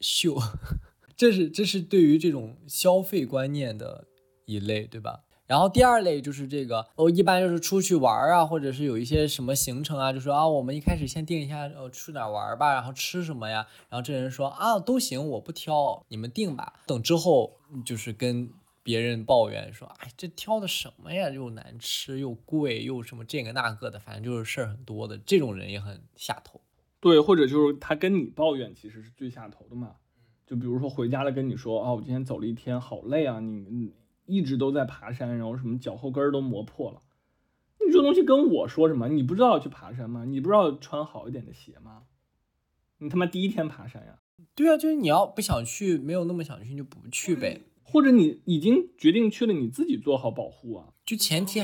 [0.00, 0.38] 秀，
[1.16, 4.06] 这是这是对于这种消费观念的
[4.46, 5.24] 一类，对吧？
[5.54, 13.64] 然后第二类就是这个，哦，一般就是出去玩啊，或者是有一些什么行程啊，就说啊，我们一开始先定一下，呃，去哪玩吧，然后吃什么呀？
[13.88, 16.72] 然后这人说啊，都行，我不挑，你们定吧。
[16.88, 17.52] 等之后
[17.86, 18.50] 就是跟
[18.82, 21.30] 别人抱怨说，哎，这挑的什么呀？
[21.30, 25.16] 又难吃又贵又什么这个那个的，反正就是事儿很多的。
[25.18, 26.60] 这种人也很下头。
[26.98, 29.92] 对，或者就是他跟你抱怨，其实是最下头的嘛。
[30.48, 33.92] 就比如说回家了跟你说啊，我今天走了一天，好累啊，你你。
[34.26, 37.02] 一直都在爬山，然后什么脚后跟都磨破了。
[37.86, 39.08] 你这东西跟我说什么？
[39.08, 40.24] 你不知道去爬山吗？
[40.24, 42.04] 你不知道穿好一点的鞋吗？
[42.98, 44.18] 你他妈第一天爬山呀？
[44.54, 47.60] 对啊，就是你要不想去，没有那么想去，你就不去呗。
[47.82, 50.94] 或者你已经决定去了，你自己做好保护啊。
[51.04, 51.62] 就前提，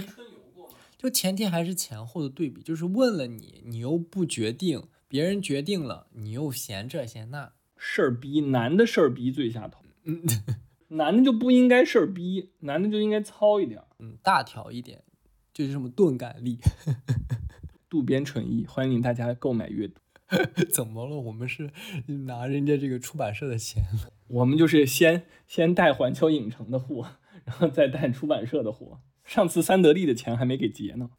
[0.99, 9.83] 就前提还是前后的对比，就是问了你，你又不决定，别人决定了，你又嫌这嫌那，事儿逼，男的事儿逼最下头。
[10.05, 10.23] 嗯。
[10.91, 15.03] 男的就不应该事儿逼，男的就应该糙一点，嗯，大条一点，
[15.53, 16.59] 就是什么钝感力。
[17.89, 20.01] 渡边淳一，欢迎大家购买阅读。
[20.73, 21.17] 怎么了？
[21.17, 21.71] 我们是
[22.27, 23.83] 拿人家这个出版社的钱？
[24.29, 29.01] 我们就是先先带环球影城的货，然后再带出版社的货。
[29.25, 31.11] 上次三得利的钱还没给结呢。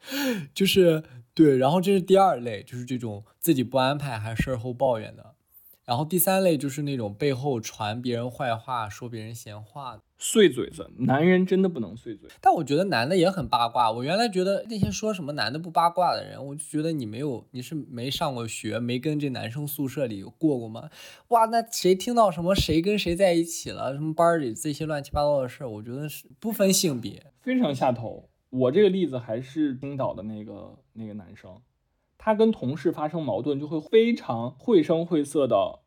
[0.54, 1.04] 就是
[1.34, 5.31] 对，然后这是第二类，就是这种自己不安排还事后抱怨的。
[5.92, 10.90] 然后第三类就是那种背后传别人坏话、说别人闲话的碎嘴子。
[11.00, 13.92] 男人真的不能碎嘴，但我觉得男的也很八卦。
[13.92, 20.90] 我原来觉得那些说什么男的不八卦的人，我就觉得你没有，你是没上过学，没跟这男生宿舍里过过吗？
[21.28, 28.30] 哇，那谁听到什么谁跟谁在一起了，什么班里这些乱七八糟的事儿，我觉得是不分性别，非常下头。
[28.50, 31.60] 我这个例子还是青岛的那个那个男生，
[32.18, 35.80] 他跟同事发生矛盾就会非常绘声绘色的。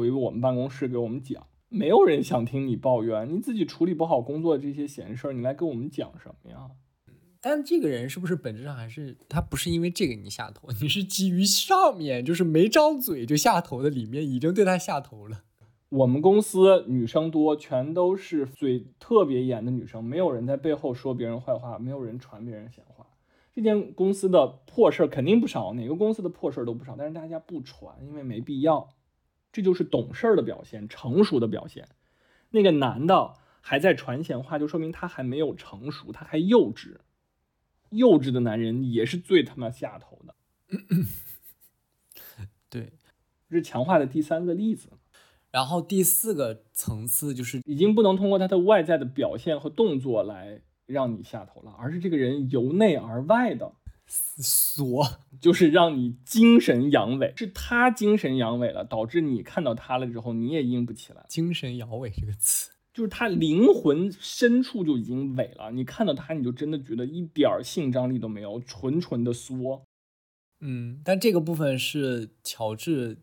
[0.00, 6.70] 回我们办公室给我们讲，没有人想听你抱怨，你自己处理不好工作这些闲事儿，你来跟我们讲什么呀？
[7.42, 15.42] 但这个人是不是本质上还是他不是因为这个你下头， 你是基于上面就是没张嘴就下头的里面已经对他下头了。
[15.90, 23.06] 我们公司女生多，全都是嘴特别严的女生，没有人在背后说别人坏话，没有人传别人闲话。
[23.52, 28.88] 这间公司的破事儿肯定不少，哪个公司的破事儿都不少，但是大家不传，因为没必要。
[29.52, 31.88] 这就是懂事儿的表现，成熟的表现。
[32.50, 36.98] 那个男的还在传闲话，就说明他还没有成熟，他还幼稚。
[37.90, 40.34] 幼稚的男人也是最他妈下头的。
[42.70, 42.92] 对，
[43.48, 44.90] 这是强化的第三个例子。
[45.50, 53.74] 然后第四个层次就是已经不能通过他的外在的表现和动作来让你下头了，而是这个人由内而外的
[54.10, 61.24] 缩， 就是让你精神阳痿，是他精神阳痿了，导致你看到他了之后你也硬不起来。
[61.28, 69.84] 精神阳痿这个词，就是他灵魂深处就已经痿了，你看到他你就真的觉得一点儿性张力都没有，纯纯的缩。
[70.58, 73.18] 嗯，但这个部分是乔治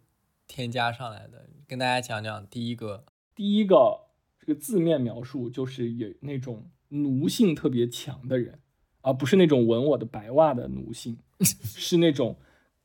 [0.47, 4.07] 添加上来的，跟大家讲讲第一个，第一个
[4.39, 8.59] 这个字面描述就是有那种奴性特别强的人，
[9.07, 12.37] 而不是那种闻我的白袜的奴性，是那种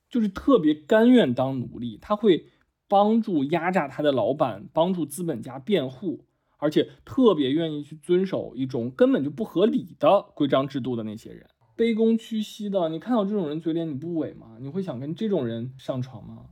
[0.08, 2.46] 就是特别甘愿当奴隶，他会
[2.86, 6.24] 帮助压榨他的老板，帮助资本家辩护，
[6.58, 11.48] 而且特别愿意去遵守一种根本就不合理的规章制度的那些人。
[11.76, 14.58] 卑躬屈膝的，你看到这种人嘴脸你不萎吗？
[14.60, 16.50] 你会想跟这种人上床吗？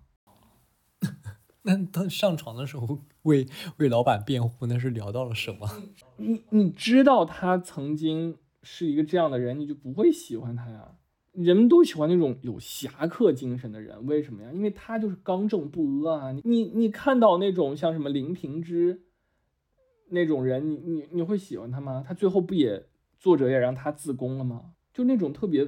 [1.62, 3.46] 那他上床的时候为
[3.76, 5.68] 为老板辩护，那是聊到了什么？
[6.18, 10.96] 你你知道他曾经是一个这样的人，你就不会喜欢他呀。
[11.32, 14.50] 人们都喜欢那种有侠客精神的人，为什么呀？
[14.52, 16.32] 因为他就是刚正不阿啊。
[16.32, 19.02] 你你你看到那种像什么林平之
[20.08, 22.04] 那种人，你你你会喜欢他吗？
[22.06, 22.84] 他最后不也
[23.18, 24.72] 作者也让他自宫了吗？
[24.92, 25.62] 就那种特别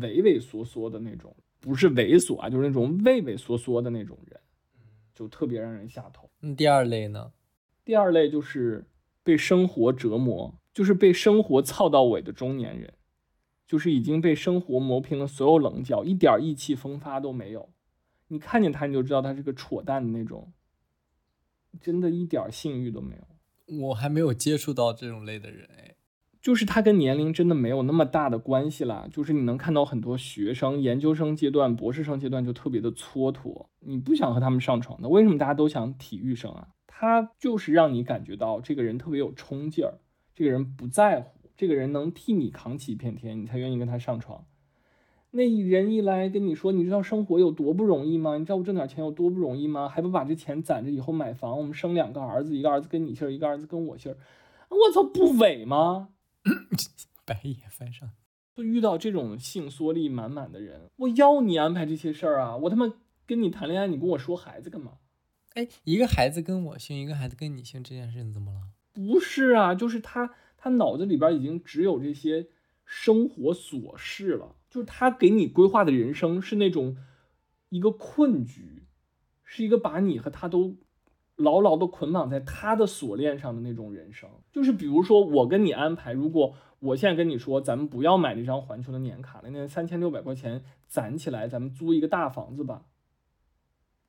[0.00, 4.40] 畏畏缩缩的那种，不是猥琐啊，就是那种畏畏缩缩的那种人，
[5.14, 6.28] 就特别让人下头。
[6.40, 7.32] 那第二类呢？
[7.84, 8.84] 第二类就是
[9.22, 12.92] 被生活折磨，就是被生活操到尾的中年人，
[13.66, 17.70] 就是已经被生活磨平了所有棱角，一点意气风发都没有。
[18.28, 20.52] 你看见他，你就知道他是个扯淡的那种，
[21.80, 23.78] 真的一点性欲都没有。
[23.86, 25.94] 我还没有接触到这种类的人，哎。
[26.42, 29.08] 就是他跟年龄真的没有那么大的关系啦。
[29.10, 35.08] 就是你能看到很多学生、研究生阶段、博士生阶段就特别的蹉跎，你不想和他们上床的。
[35.08, 36.68] 为什么大家都想体育生啊？
[36.86, 40.00] 他就是让你感觉到这个人特别有冲劲儿，
[40.34, 44.44] 这个人不在乎，这个人能替你扛起一片天，你才愿意跟他上床。
[45.30, 48.36] 那人一来跟你说，你知道生活有多不容易吗？
[48.38, 49.88] 你知道我挣点钱有多不容易吗？
[49.88, 54.14] 还不把这钱攒着以后买房，我们生两个儿子，一个儿子跟你姓，一个儿子跟我姓。
[54.68, 56.10] 我操，不伪吗？
[57.26, 58.10] 白眼翻上，
[58.54, 62.56] 就遇到这种性缩力满满的人，我要你安排这些事儿啊！
[62.56, 62.92] 我他妈
[63.26, 64.98] 跟你谈恋爱，你跟我说孩子干嘛？
[65.54, 68.60] 哎，一个孩子跟我姓，一个孩子跟你姓，这件事情怎么了？
[68.94, 72.46] 不是啊，就是他他脑子里边已经只有这些
[72.86, 76.96] 生活琐事了，就是他给你规划的人生是那种
[77.68, 78.86] 一个困局，
[79.42, 80.76] 是一个把你和他都。
[81.36, 92.84] 牢牢的捆绑在他的锁链上的那种人生，就是比如说我跟你安排，如果我现在跟你说，咱们不要买那张环球的年卡了，那三千六百块钱攒起来，咱们租一个大房子吧。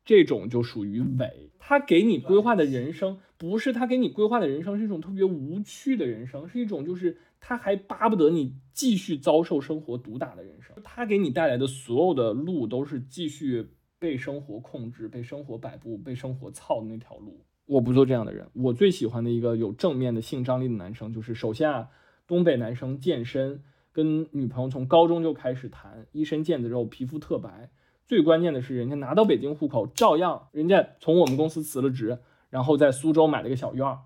[0.05, 10.75] 这种就属于伪，他给你规划的人生不是他给你规划的人生，是一种特别无趣的人生，是一种就是他还巴不得你继续遭受生活毒打的人生。
[10.83, 13.71] 他给你带来的所有的路都是继续。
[13.97, 18.45] 被生活控制、被生活摆布、被生活操的那条路，我不做这样的人。
[18.53, 21.87] 我最喜欢的一个有正面的性张力的男生，就是首先啊，
[22.27, 27.71] 东北男生健身，跟女朋友从高中就开始谈，一身腱子肉，皮肤特白。
[28.07, 33.99] 最关键的是，人家拿到北京户口，照样人家从我们公司辞了职，然后在苏州买了个小院儿。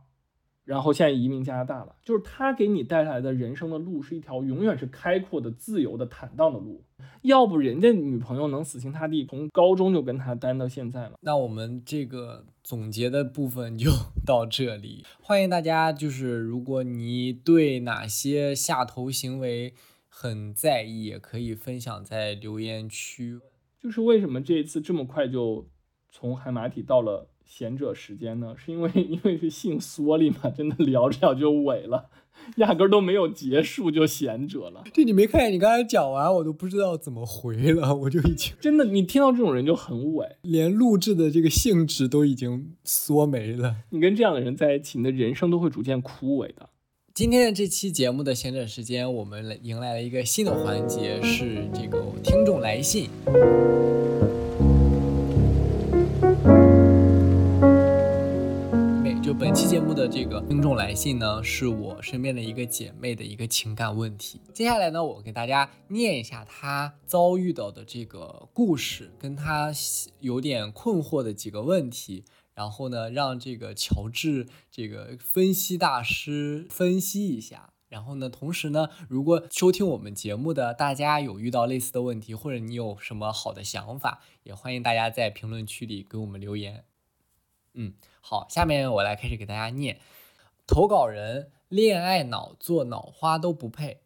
[0.65, 6.83] 然后现在移民加拿大了，就是他给你带来的人生的路是一条永远是开阔的、自由的、坦荡的路。
[7.23, 11.13] 要不人家女朋友能死心塌地从高中就跟他单到现在了。
[11.21, 13.89] 那我们这个总结的部分就
[14.23, 15.03] 到这里。
[15.19, 19.73] 欢迎大家，就是如果你对哪些下头行为
[20.07, 23.39] 很在意，也可以分享在留言区。
[23.81, 25.67] 就是为什么这一次这么快就
[26.11, 27.29] 从海马体到了？
[27.45, 28.53] 贤者时间呢？
[28.55, 32.11] 是因为 因为是性缩力嘛，真的聊着聊就萎了，
[32.57, 34.83] 压根都没有结束就贤者了。
[34.93, 35.53] 这你没看见？
[35.53, 43.77] 你刚才讲完，我都不知道怎么回了，我就已经真的，你听到这种人就很萎，连录制的这个兴致都已经缩没了。
[43.89, 46.69] 你跟这样的人在一起，你的人生都会逐渐枯萎的。
[47.13, 53.09] 今天的这期节目的闲者时间，我们来迎来了一个新的环节，是这个听众来信。
[59.21, 64.39] 就本期节目的这个听众来信呢，是我身边的一个姐妹的一个情感问题。
[64.53, 69.71] 接下来呢，我给大家念一下她遭遇到的这个故事，跟她
[70.19, 72.23] 有点困惑的几个问题。
[72.59, 77.71] 然后呢，让这个乔治这个分析大师分析一下。
[77.87, 86.83] 然后呢，同时呢，如果收听我们节目的大家有遇到类似的问题，或者你有什么好的想法，也欢迎大家在评论区里给我们留言。
[87.75, 90.01] 嗯，好，下面我来开始给大家念
[90.67, 94.01] 投稿人：恋爱脑做脑花都不配。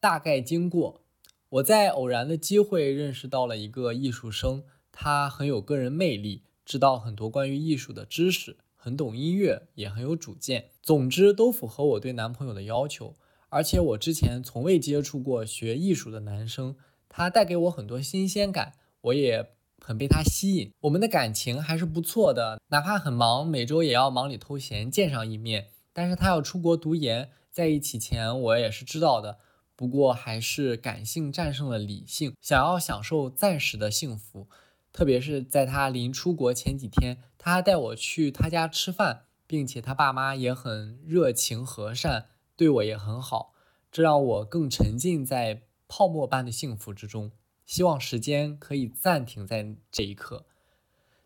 [0.00, 1.00] 大概经过，
[1.48, 6.42] 我在偶然的机会认识到了一个艺术生，他很有个人魅力。
[6.64, 10.70] 知道很多关于艺术的知识，很懂音乐，也很有主见。
[10.82, 13.14] 总之，都符合我对男朋友的要求。
[13.48, 16.74] 而且我之前从未接触过学艺术的男生，
[17.08, 20.72] 他带给我很多新鲜感，我也很被他吸引。
[20.80, 25.68] 我们的感情还是不错的，哪怕很忙，每周也要忙里偷闲见上一面。
[25.92, 29.38] 但是他要出国读研，在一起前我也是知道的。
[29.76, 34.48] 不过还是感性战胜了理性，想要享受暂时的幸福。
[34.94, 42.26] 特别是在他临出国前几天，他带我去他家吃饭，并且他爸妈也很热情和善，
[42.56, 43.54] 对我也很好，
[43.90, 47.32] 这让我更沉浸在泡沫般的幸福之中。
[47.66, 50.46] 希望时间可以暂停在这一刻。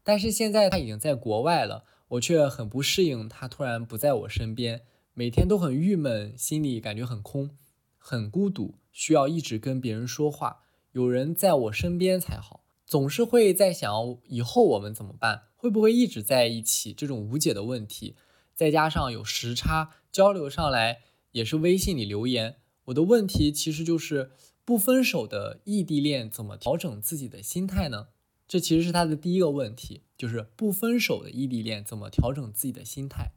[0.02, 4.80] 但是现在他已经在国外了，我却很不适应他突然不在我身边，
[5.12, 7.50] 每天都很郁闷，心里感觉很空，
[7.98, 10.62] 很孤独，需要一直跟别人说话，
[10.92, 12.57] 有人在我身边才好。
[12.88, 15.42] 总是会在想以后我们怎么办？
[15.56, 16.94] 会不会一直在一起？
[16.94, 18.16] 这种无解的问题，
[18.54, 21.00] 再加上有时差，交流上来
[21.32, 22.56] 也是微信里留言。
[22.86, 24.30] 我的问题其实就是
[24.64, 28.08] 不分手的异地恋怎么调整自己的心态呢？
[28.48, 33.32] 这其实是他的第一个问题，就是不分手的异地恋怎么调整自己的心态。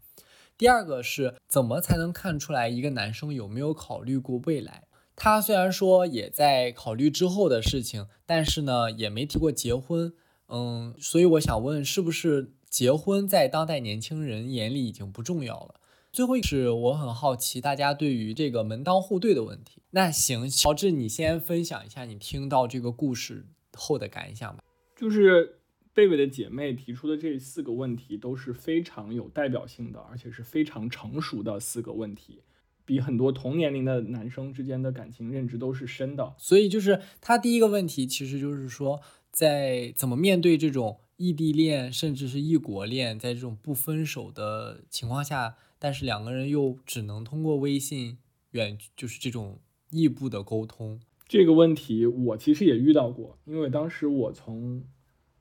[0.58, 4.88] 第二个是怎么才能看出来一个男生有没有考虑过未来？
[5.24, 10.12] 他虽然说也在考虑之后的事情，但是呢，也没提过结婚。
[10.48, 15.76] 嗯，所以我想问，是不是结婚在当代年轻人眼里已经不重要了？
[16.12, 19.84] 最后是我很好奇大家对于这个门当户对的问题。
[19.92, 23.46] 那行，乔治，你先分享一下你听到这个故事
[23.78, 24.64] 后的感想吧。
[24.96, 25.60] 就是
[25.94, 32.42] 贝贝的姐妹提出的这四个问题都是非常有代表性的，而且是非常成熟的四个问题。
[32.86, 39.02] 比很多同年龄的男生之间的感情认知都是深的，所以就是他第一个问题，其实就是说，
[39.32, 48.18] 在怎么面对这种异地恋，甚至是异国恋，在这种不分手的情况下，但是两个人又只能通过微信
[48.52, 49.60] 远，就是这种
[49.92, 51.00] 异步的沟通。
[51.28, 54.84] 这个问题我其实也遇到过，因为当时我从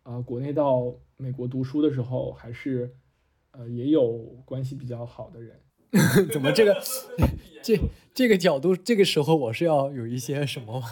[0.03, 2.95] 啊国内到美国读书的时候，还是
[3.51, 5.61] 呃也有关系比较好的人。
[6.33, 6.81] 怎么这个
[7.63, 7.79] 这
[8.15, 10.87] 这个角度，这个时候我是要有一些什么吗？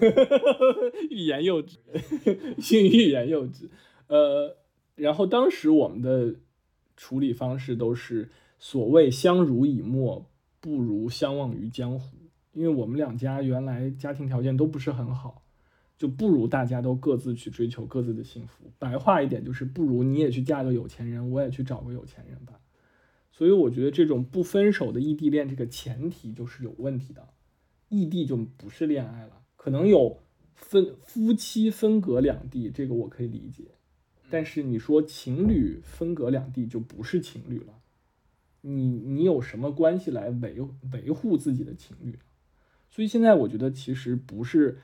[1.10, 1.78] 欲言又止，
[2.60, 3.70] 性欲言又止。
[4.08, 4.56] 呃，
[4.94, 6.36] 然后当时我们的
[6.96, 10.26] 处理方式都是所谓相濡以沫，
[10.60, 12.18] 不如相忘于江湖。
[12.52, 15.42] 因为我们两家原来家庭条件都不是很好，
[15.96, 18.70] 就不如大家都各自去追求各自的幸福。
[18.78, 22.52] 白话一点就是，不如你也去嫁个有钱人，我也去找个有钱人吧。
[23.32, 27.30] 所以我觉得这种不分手的异地恋，这个前提就是有问题的，
[27.88, 29.42] 异地就不是恋爱了。
[29.56, 30.18] 可能有
[30.54, 33.64] 分夫妻分隔两地，这个我可以理解，
[34.30, 37.80] 但是你说情侣分隔两地就不是情侣了，
[38.60, 40.60] 你你有什么关系来维
[40.92, 42.18] 维护自己的情侣？
[42.90, 44.78] 所以现在我觉得其实不是。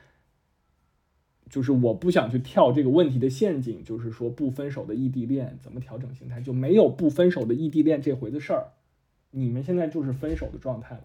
[1.49, 8.67] 就是我不想去跳这个问题的陷阱，就是说不分手的异地恋怎么调整心态，就没有不分手的异地恋这回的事儿。
[9.31, 11.01] 你们现在就是分手的状态了。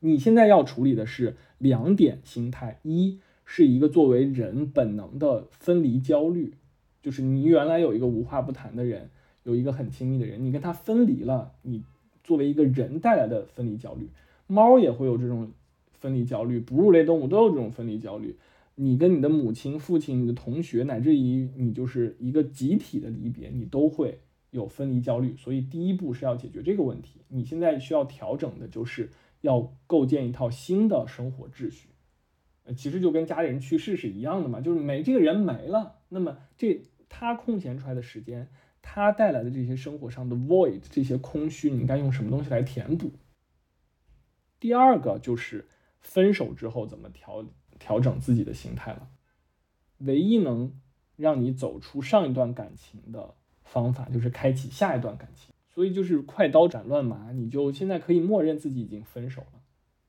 [0.00, 6.54] 你现在要处理的是两点心态：一是一个作为人本能的分离焦虑，
[7.02, 9.10] 就是你原来有一个无话不谈的人，
[9.42, 11.82] 有一个很亲密的人，你跟他分离了，你
[12.22, 14.08] 作为一个人带来的分离焦虑。
[14.46, 15.50] 猫也会有这种
[15.92, 18.36] 分离焦虑，哺乳类动物都有这种分离焦虑。
[18.82, 24.20] 你跟你的母亲、父亲、你的同学，乃至于你就是一个集体的离别，你都会
[24.52, 25.36] 有分离焦虑。
[25.36, 27.20] 所以第一步是要解决这个问题。
[27.28, 29.10] 你现在需要调整的就是
[29.42, 31.90] 要构建一套新的生活秩序。
[32.64, 36.80] 呃，其实就跟家里人去世是一样的嘛，就是没这个人没了，那么这
[37.10, 38.48] 他空闲出来的时间，
[38.80, 43.10] 他带来的这些生活上的 void，这些空虚，你应该用什么东西来填补？
[44.58, 45.68] 第二个就是
[46.00, 47.44] 分手之后怎么调。
[47.80, 49.08] 调整自己的心态了，
[49.98, 50.72] 唯一能
[51.16, 53.34] 让你走出上一段感情的
[53.64, 55.52] 方法，就是开启下一段感情。
[55.72, 59.60] 所以就是快刀斩乱麻，你就现在可以默认自己已经分手了，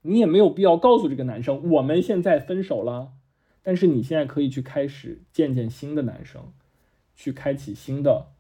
[0.02, 3.14] 你也没有必要告诉这个男生我们现在分手了，
[3.62, 6.52] 但是你现在可以去开始见见新的男生，
[7.16, 8.32] 去开启新的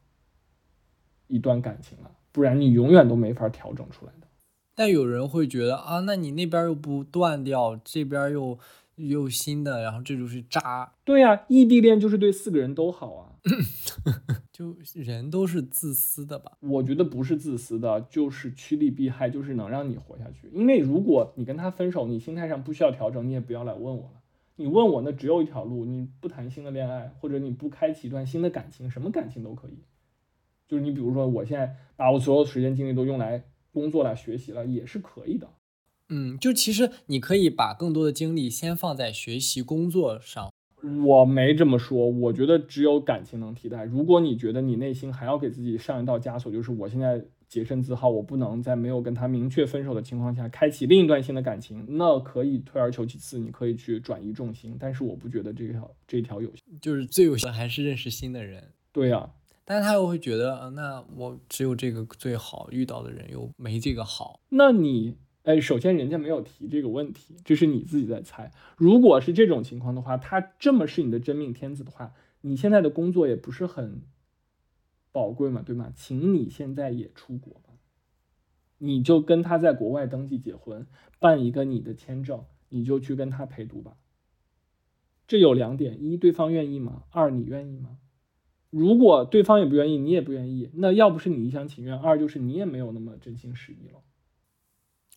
[1.27, 4.27] 一段感情了，不然你永远都没法调整出来的。
[4.73, 8.57] 但有人会觉得啊，那你那边又不断掉，这边又
[9.07, 10.93] 又新的，然后这就是渣。
[11.03, 13.27] 对呀，异地恋就是对四个人都好啊。
[14.51, 16.51] 就人都是自私的吧？
[16.59, 20.49] 我觉得不是自私的，就是趋利避害，就是能让你活下去。
[20.53, 24.21] 因为如果你跟他分手，你心态上不需要调整，你也不要来问我了。
[24.57, 29.79] 你问我，那只有一条路：你不谈新的恋爱，或者你不开启一段新的感情，什么感情都可以。
[30.67, 35.49] 就是你比如说，我现在把我所有时间精力都用来工作了、学习了，也是可以的。
[36.13, 40.51] 嗯，就其实你可以把更多的精力先放在学习、工作上。
[41.05, 43.85] 我没这么说，我觉得只有感情能替代。
[43.85, 54.75] 如果你觉得你内心还要给自己上一道枷锁，就是我现在洁身自好，我不能在没有跟他明确分手的情况下开启另一段新的感情，那可以退而求其次，你可以去转移重心。
[54.79, 58.69] 但是我不觉得这条这条有效，就是最有效的还是认识新的人。
[58.91, 59.29] 对呀，
[59.63, 65.15] 但是他又会觉得，那我只有这个最好，遇到的人又没这个好，那你。
[65.43, 68.51] 哎，首先人家没有提这个问题，这是你自己在猜。
[68.77, 74.03] 如果是这种情况的话，他这么是你的真命天子的话，你现在的工作也不是很
[75.11, 75.91] 宝贵嘛，对吗？
[75.95, 77.73] 请你现在也出国吧，
[78.77, 80.85] 你就跟他在国外登记结婚，
[81.19, 83.97] 办一个你的签证，你就去跟他陪读吧。
[85.27, 87.05] 这有两点：一，对方愿意吗？
[87.09, 87.97] 二，你愿意吗？
[88.69, 94.01] 如果对方也不愿意，你也不愿意，那要不是你一厢情愿，二就是你也没有那么真心实意了。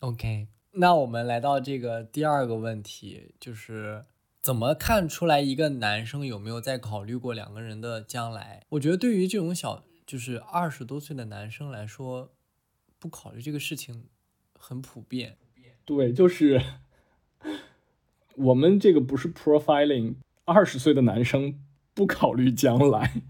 [0.04, 4.04] OK，那我们来到这个第二个问题，就是
[4.42, 8.66] 怎么看出来一个男生有没有在考虑过两个人的将来？
[8.68, 12.34] 我觉得对于这种小，就是二十多岁的男生来说，
[12.98, 14.08] 不考虑这个事情
[14.58, 15.38] 很普遍。
[15.86, 16.60] 对，就是
[18.34, 21.58] 我们这个不是 profiling，二十岁的男生
[21.94, 23.22] 不考虑将来，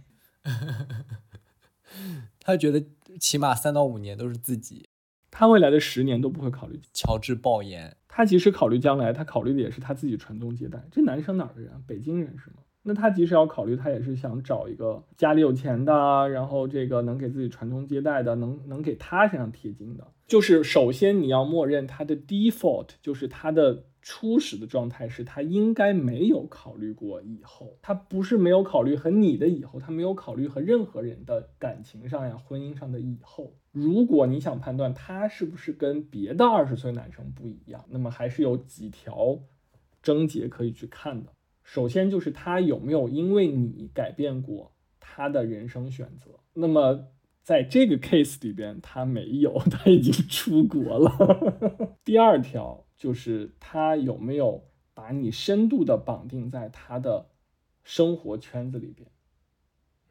[2.41, 2.85] 他觉得
[3.21, 4.89] 起码三到五年都是自己。
[5.37, 6.81] 他未来的十年都不会考虑。
[6.93, 10.83] 乔治爆言，他即使考虑将来，他考虑的也是他自己传宗接代。
[10.93, 11.73] 这男生哪儿的人？
[11.89, 12.59] 北京人是吗？
[12.85, 20.07] 那他即使要考虑，他也是想找一个家里有钱的，然后这个能给自己传宗接代的，能能给他身上贴金的。
[20.29, 23.85] 就是首先你要默认他的 default，就是他的。
[24.07, 33.55] 初始的状态是他应该没有考虑过以后，他不是没有考虑和你的以后，他没有考虑和任何人的感情上呀、婚姻上的以后。
[33.73, 39.41] 如果你想判断他是不是跟别的二十岁男生不一样，那么还是有几条
[40.03, 41.33] 症结可以去看的。
[41.63, 46.41] 首先就是他有没有因为你改变过他的人生选择。
[46.53, 47.07] 那么
[47.43, 51.97] 在这个 case 里边，他没有，他已经出国了。
[52.05, 52.83] 第二条。
[52.97, 54.65] 就是他有没有
[54.95, 57.27] 把你深度的绑定在他的
[57.83, 59.09] 生活圈子里边？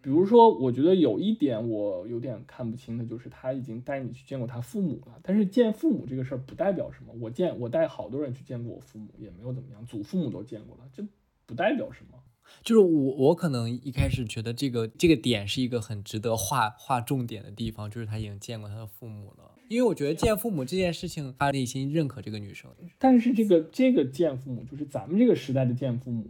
[0.02, 5.18] 比如说，我觉得有一点我有点看不清的，就是他已经带你去见过他父母了。
[5.24, 7.14] 但是见父母这个事儿不代表什么。
[7.22, 11.02] 我见我带好多人去见过我父母，也没有怎么样，祖父母都见过了，这
[11.46, 12.20] 不代表什么。
[12.62, 19.53] 就是我我可能一开始觉得这个这个点是一个很值得划划重点的地方，就是他已经见过他的父母了。
[19.74, 22.70] 因为我觉得见父母这件事情，他内心认可这个女生。
[23.00, 26.28] 但是这个这个见父母，就是咱们这个时代的见父母，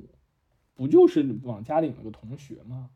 [0.74, 2.90] 不就是往家领了个同学吗？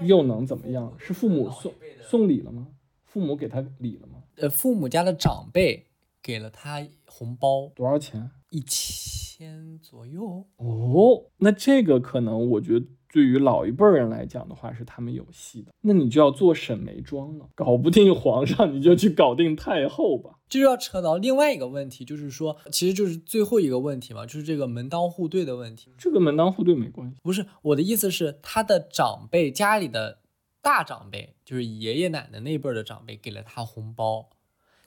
[0.00, 0.92] 又能怎么样？
[0.98, 2.66] 是父母送送礼了吗？
[3.04, 4.24] 父母给他礼了吗？
[4.34, 5.86] 呃，父母家的长辈
[6.20, 8.30] 给了他红包，多少钱？
[8.50, 10.44] 一千左右。
[10.56, 12.86] 哦，那这个可能我觉得。
[13.12, 15.72] 对于老一辈人来讲的话，是他们有戏的。
[15.80, 20.38] 那你就要做沈眉庄了，搞不定皇上，你就去搞定太后吧。
[20.48, 25.92] 这就要扯到另外一个问题，就是说，其实就是最后一个问题嘛，就是这个门当户对的问题。
[25.96, 30.20] 这个门当户对没关系，不是我的意思是，他的长辈家里的
[30.60, 34.28] 大长辈，就是爷爷奶奶那辈的长辈给了他红包，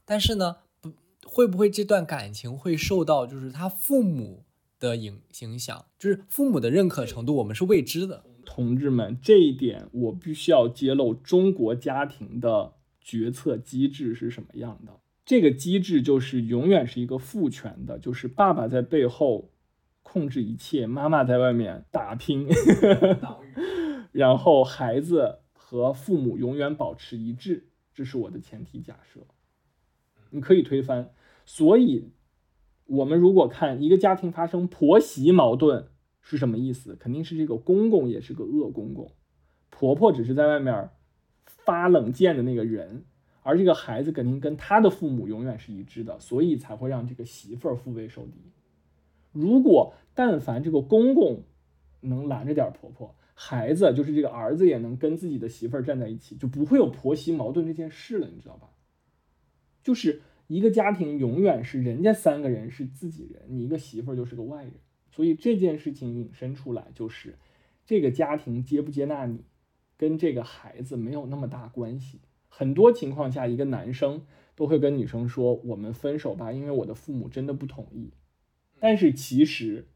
[0.05, 0.91] 但是呢，不
[1.25, 4.43] 会不会这段感情会受到就是他父母。
[4.79, 8.23] 的影影响就是父母的认可程度，我们是未知的。
[8.45, 14.99] 同志们，这一点我必须要揭露中国家庭的决策机制是什么样的。
[15.23, 19.51] 这个机制就是永远是一个父权的，就是爸爸在背后
[20.01, 22.47] 控制一切，妈妈在外面打拼，
[24.11, 29.19] 然后孩子和父母永远保持一致，这是我的前提假设。
[30.31, 31.11] 你可以推翻，
[31.45, 32.09] 所以。
[32.89, 35.87] 我们如果看一个家庭发生婆媳矛盾
[36.21, 36.95] 是什么意思？
[36.95, 39.11] 肯定是这个公公也是个恶公公，
[39.69, 40.89] 婆婆只是在外面
[41.45, 43.05] 发冷箭的那个人，
[43.43, 48.51] 而这个孩子肯定跟他的父母永远是一致的，所以才会让这个媳妇儿腹背受敌。
[49.31, 51.43] 如果但凡这个公公
[52.01, 58.69] 能拦着点婆婆，孩子就是这个儿子也能跟自己的媳妇儿站在一起，就不会有婆媳矛盾这件事了，你知道吧？
[59.83, 64.73] 就是一个家庭永远是人家三个人是自己人，你一个媳妇儿就是个外人，
[65.11, 67.37] 所以这件事情引申出来就是
[67.85, 69.45] 这个家庭接不接纳你，
[69.95, 72.21] 跟这个孩子没有那么大关系。
[72.47, 74.23] 很多情况下，一个男生
[74.55, 78.11] 都会跟女生说：“我们分手吧，因为我的父母真的不同意。”
[78.81, 79.87] 但是其实，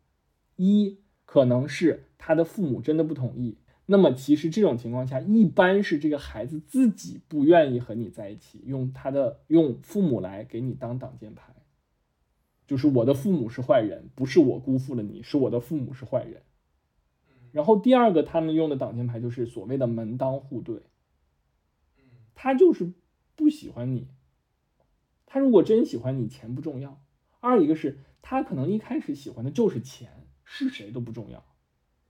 [0.55, 3.57] 一可能是他的父母真的不同意。
[3.85, 11.53] 那么其实这种情况下，一般是这个孩子自己不愿意和你在一起，用他的用父母来给你当挡箭牌，
[12.65, 16.43] 就是我的父母是坏人，不是我辜负了你，是我的父母是坏人。
[17.51, 20.83] 然后第二个他们用的挡箭牌就是所谓的门当户对，
[22.33, 22.93] 他就是
[23.35, 24.07] 不喜欢你，
[25.25, 27.03] 他如果真喜欢你，钱不重要。
[27.41, 31.43] 二一个是他可能一开始喜欢的就是钱，是谁都不重要。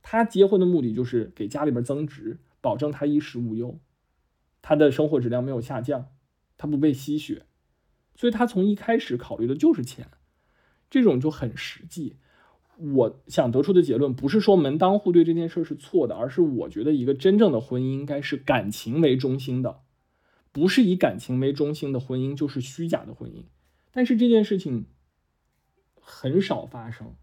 [0.03, 3.79] 他结婚的目的就是给家里边增值，保证他衣食无忧，
[4.61, 6.09] 他的生活质量没有下降，
[6.57, 7.47] 他不被吸血，
[8.15, 10.09] 所以他从一开始考虑的就是钱，
[10.91, 12.17] 这种就很实际。
[12.77, 19.81] 我想得出的结论不是说门当户对这件事是错的，而是我觉得一个真正的婚姻应该是感情为中心的，
[20.51, 23.43] 不是以感情为中心的婚姻就是虚假的婚姻。
[23.91, 24.87] 但是这件事情
[26.01, 27.15] 很少发生。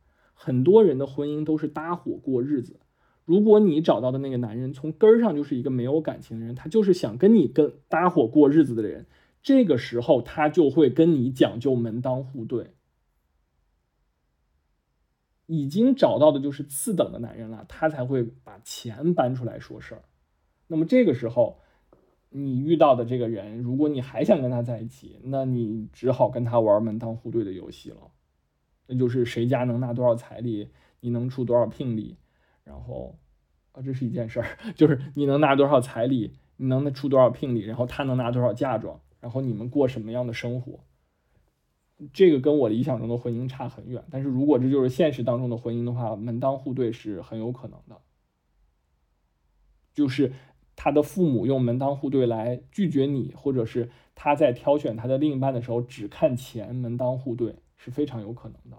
[0.43, 2.81] 很多人的婚姻都是搭伙过日子。
[3.27, 9.05] 如果你找到的那个男人从根儿上就是一个没有感情的人，他就是想跟你跟搭伙过日子的人，
[9.43, 12.71] 这个时候他就会跟你讲究门当户对。
[15.45, 20.03] 已经找到的就是次等的男人了，他才会把钱搬出来说事儿。
[20.69, 21.59] 那么这个时候，
[22.31, 28.11] 你遇到的这个人，如果你还想跟他在一起，那你只好跟他玩门当户对的游戏了。
[28.93, 30.69] 那就是谁家能拿多少彩礼，
[30.99, 32.17] 你能出多少聘礼，
[32.65, 33.17] 然后，
[33.71, 40.81] 啊，这是一件事儿， 就是你能拿多少彩礼，你能出多少聘礼，然后他能拿多少嫁妆，然后你们过什么样的生活，
[42.13, 44.03] 这个跟我理想中的婚姻差很远。
[44.11, 48.01] 但是如果这就是现实当中的婚姻的话，门当户对是很有可能的，
[49.95, 50.33] 就是
[50.75, 57.55] 他的父母用门当户对来拒绝你，或者是他在挑选他的另一半的时候只看钱，门当户对。
[57.83, 58.77] 是非常有可能的，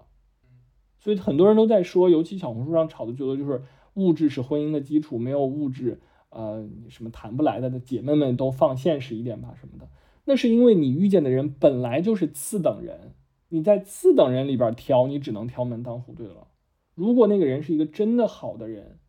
[0.96, 3.64] 所以很多人都在说，尤其小红书上炒的最多就是
[3.94, 9.88] 物质是婚姻的基础，没有物质，呃，什么谈不来的，姐妹们都放现实一点吧什么的。
[10.26, 13.14] 那是因为你遇见的人本来就是次等人，
[13.48, 16.46] 你在次等人里边挑，你只能挑门当户对了。
[16.94, 19.00] 如果那个人是一个真的好的人，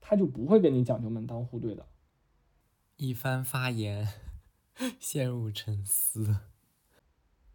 [0.00, 1.84] 他就不会跟你讲究门当户对的。
[2.96, 4.08] 一番发言，
[4.98, 6.53] 陷入沉思。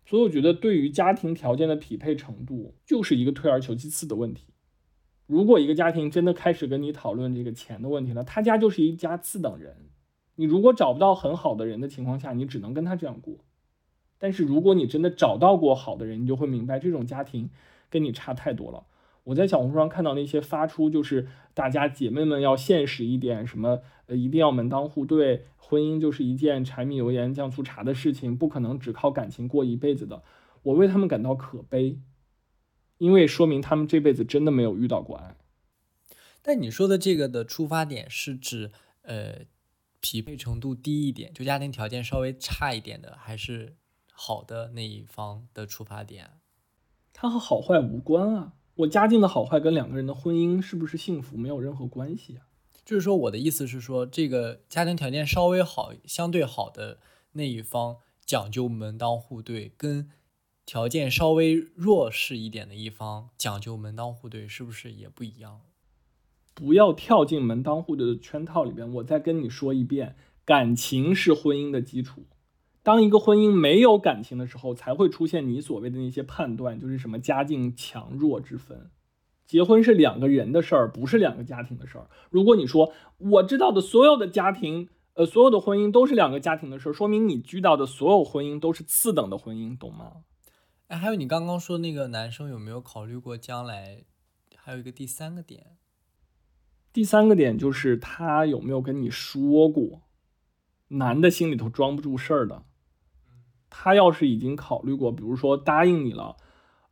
[0.10, 4.48] 所以我觉得，对于家庭条件的匹配程度，就是一个退而求其次的问题。
[5.28, 9.76] 如果一个家庭真的开始跟你讨论这个钱的问题了，他家就是一家次等人。
[10.38, 13.36] 你如果找不到很好的人的情况下，你只能跟他这样过。
[14.18, 17.52] 但是如果你真的找到过好的人，你就会明白这种家庭
[17.92, 18.86] 跟你差太多了。
[19.26, 25.46] 我在小红书上看到那些发出就是大家姐妹们要现实一点，什么呃一定要门当户对。
[25.56, 30.24] 婚姻就是一件柴米油盐酱醋茶的事情，不可能只靠感情过一辈子的。
[30.64, 32.02] 我为他们感到可悲，
[32.98, 35.38] 因为说明他们这辈子真的没有遇到过爱。
[36.42, 38.72] 但你说的这个的出发点是指，
[39.04, 39.46] 呃，
[40.00, 43.76] 匹配程度低一点，就家庭条件稍微差一点的，还是
[44.12, 46.32] 好的那一方的出发点？
[47.14, 48.54] 它和好坏无关啊！
[48.78, 52.49] 我家境的好坏跟两个人的婚姻是不是幸福没有任何关系啊！
[52.90, 56.98] 就是说，我的意思是说，这个家庭条件稍微好、相对好的
[57.34, 60.10] 那一方讲究门当户对，跟
[60.66, 65.62] 条件稍微弱势一点的一方讲究门当户对，是不是也不一样？
[66.56, 68.92] 不要跳进门当户对的圈套里边。
[68.96, 72.26] 我再跟你说一遍，感情是婚姻的基础。
[72.82, 78.90] 当一个婚姻没有感情的时候，才会出现你所谓的那些判断，就是什么家境强弱之分。
[79.50, 82.08] 结婚是两个人的事儿，不是两个家庭的事儿。
[82.30, 90.18] 如果你说我知道的所有的家庭，呃，所有的婚姻都是两个家庭的事儿，说明你遇到的所有婚姻都是次等的婚姻，懂吗？
[90.90, 94.04] 哎，还有你刚刚说那个男生有没有考虑过将来？
[94.56, 95.78] 还有一个第三个点，
[96.94, 100.04] 第三个点就是他有没有跟你说过？
[100.90, 102.66] 男的心里头装不住事儿的，
[103.72, 106.38] 他要是已经考虑过，比如说答应你了，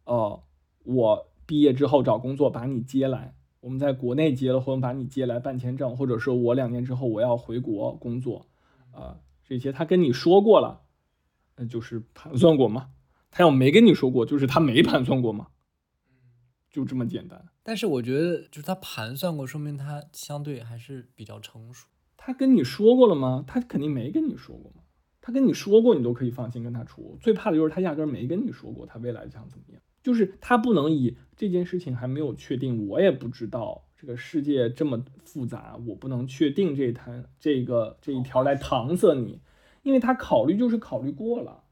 [0.05, 0.41] 呃，
[0.85, 1.26] 我。
[1.47, 3.33] 毕业之后找工作，把你接来。
[3.59, 8.47] 我们在国内结了婚，把你接来办签证，或者是我两年之后我要回国工作，
[8.91, 10.83] 呃，这些他跟你说过了，
[11.55, 12.91] 那就是盘算过吗。
[13.31, 15.47] 他要没跟你说过，就是他没盘算过吗，
[16.69, 17.45] 就这么简单。
[17.63, 21.87] 但是我觉得，就是他盘算过，说明他相对还是比较成熟。
[22.15, 23.43] 他跟你说过了吗？
[23.45, 24.83] 他肯定没跟你说过嘛。
[25.19, 27.17] 他跟你说过，你都可以放心跟他处。
[27.21, 29.81] 最怕的就是他压根没跟你说过，他未来想怎么样。
[30.07, 39.41] 就是他不能以这件事情还没有确定，我也不知道这个世界这么复杂，我不能确定这摊这个这一条来搪塞你，
[39.83, 41.63] 因为他考虑就是考虑过了。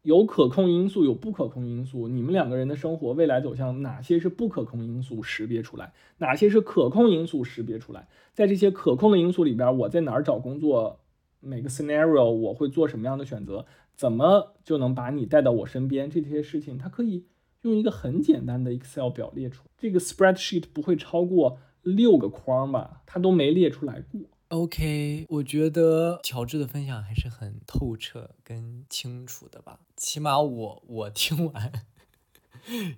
[0.00, 2.08] 有可控因素，有不可控因素。
[2.08, 8.08] 你们两个人的生活未来走向，哪些是不可控因素识别出来，哪些是可控因素识别出来。
[8.32, 11.00] 在这些可控的因素里边，我在哪儿找工作，
[11.40, 13.66] 每个 scenario 我会做什么样的选择，
[13.98, 16.08] 怎么就能把你带到我身边？
[16.08, 17.26] 这些事情，它可以
[17.62, 19.64] 用一个很简单的 Excel 表列出。
[19.76, 23.02] 这个 spreadsheet 不会超过六个框吧？
[23.04, 24.20] 它都没列出来过。
[24.50, 31.72] OK，我觉得乔治的分享还是很透彻跟清楚的吧，起码我我听完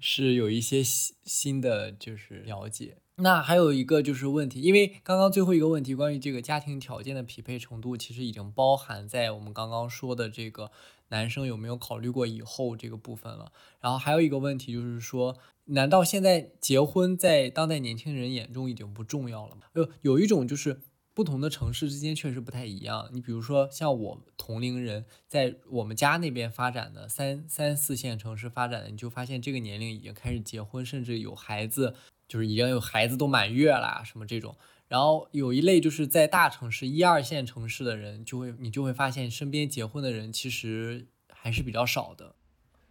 [0.00, 2.98] 是有一些新新的就是了解。
[3.16, 10.70] 那还有一个就是问题，因为刚刚最后一个问题关于这个家庭条件的匹配程度，其实已经包含在我们刚刚说的这个
[11.08, 13.52] 男生有没有考虑过以后这个部分了。
[13.80, 15.36] 然后还有一个问题就是说，
[15.66, 19.62] 难道现在结婚在当代年轻人眼中已经不重要了吗？
[19.74, 20.80] 有有一种就是。
[21.20, 23.10] 不同的城市之间确实不太一样。
[23.12, 31.94] 你比如说，像我同龄人在我们家那边发展的三三四线城市发展的，你就发现这个年龄已经开始结婚，甚至有孩子，
[32.26, 34.56] 就是已经有孩子都满月了什么这种。
[34.88, 42.34] 然后有一类就是在大城市一二线城市的人，就会你就会发现身边结婚的人其实还是比较少的。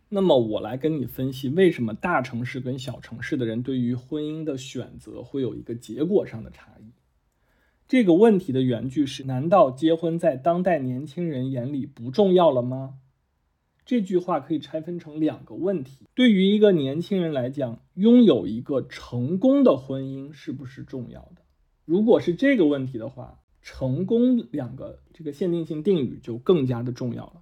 [0.10, 6.92] 那么我来跟你分析，为什么大城市跟小城市的人对于婚姻的选择会有一个结果上的差异。
[7.90, 13.00] 这个问题的原句是：难道结婚在当代年轻人眼里不重要了吗？
[13.84, 16.06] 这句话可以拆分成两个问题。
[16.14, 21.42] 对于一个年轻人来讲，拥有一个成功的婚姻是不是重要的？
[21.84, 27.42] 如果是这个问题的话，成功两个这个限定性定语就更加的重要了。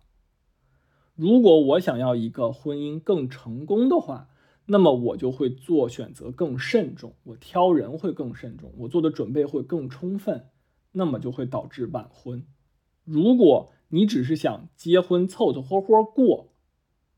[1.13, 4.29] 如果我想要一个婚姻更成功的话，
[4.69, 10.49] 那么我就会做选择更慎重，我挑人会更慎重，我做的准备会更充分，
[10.91, 12.45] 那么就会导致晚婚。
[13.05, 16.53] 如果你只是想结婚凑凑合合过，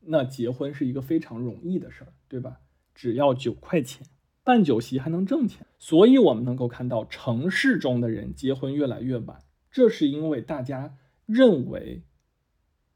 [0.02, 2.60] 那结婚是一个非常容易的事儿，对吧？
[2.94, 4.06] 只要九块钱
[4.44, 10.96] 办酒席还能挣钱，所以我们能够看到城市中的人结婚越来越晚，这是因为大家
[11.26, 12.04] 认为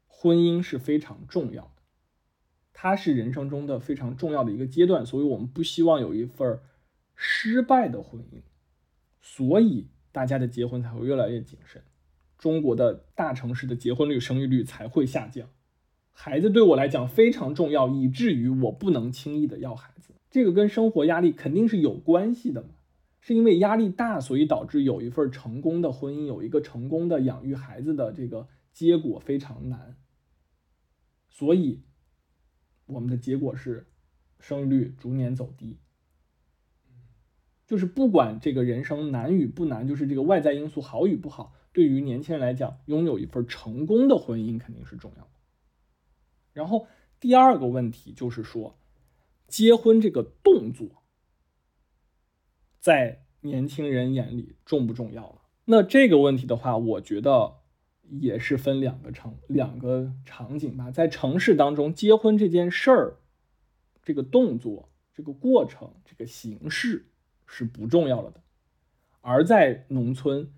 [0.07, 1.74] 婚姻是非常重要。
[2.77, 6.59] 它是人生中的非常重要的一个阶段，所以我们不希望有一份
[7.15, 8.41] 失败的婚姻，
[9.21, 11.81] 所以大家的结婚才会越来越谨慎。
[12.37, 15.47] 中国的大城市的结婚率、生育率才会下降。
[16.11, 20.13] 孩子对我来讲非常重要，以至于我不能轻易的要孩子。
[20.29, 22.67] 这个跟生活压力肯定是有关系的嘛？
[23.21, 29.95] 是因为压力大，所以导致有一份成功的婚姻，有一个成功的养育孩子的这个结果非常难，
[31.29, 31.79] 所以。
[32.85, 33.87] 我们的结果是，
[34.39, 35.79] 生育率逐年走低。
[37.65, 45.29] 就是不管这个人生难与不难，就是这个外在因素好与不好，对于年轻人来讲，拥有一份成功的婚姻肯定是重要的。
[46.53, 46.87] 然后
[47.19, 48.77] 第二个问题就是说，
[49.47, 51.03] 结婚这个动作，
[52.79, 55.41] 在年轻人眼里重不重要了？
[55.65, 57.64] 那这个问题的话，我觉得。
[58.09, 63.17] 也是分两个场两个场景吧，在城市当中，结婚这件事儿，
[64.03, 67.07] 这个动作、这个过程、这个形式
[67.45, 68.39] 是不重要了的；
[69.21, 70.51] 而在农村，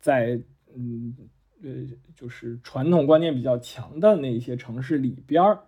[0.00, 0.42] 在
[0.74, 1.14] 嗯
[1.62, 5.64] 呃，就是传统观念比较强的那些城市里边儿，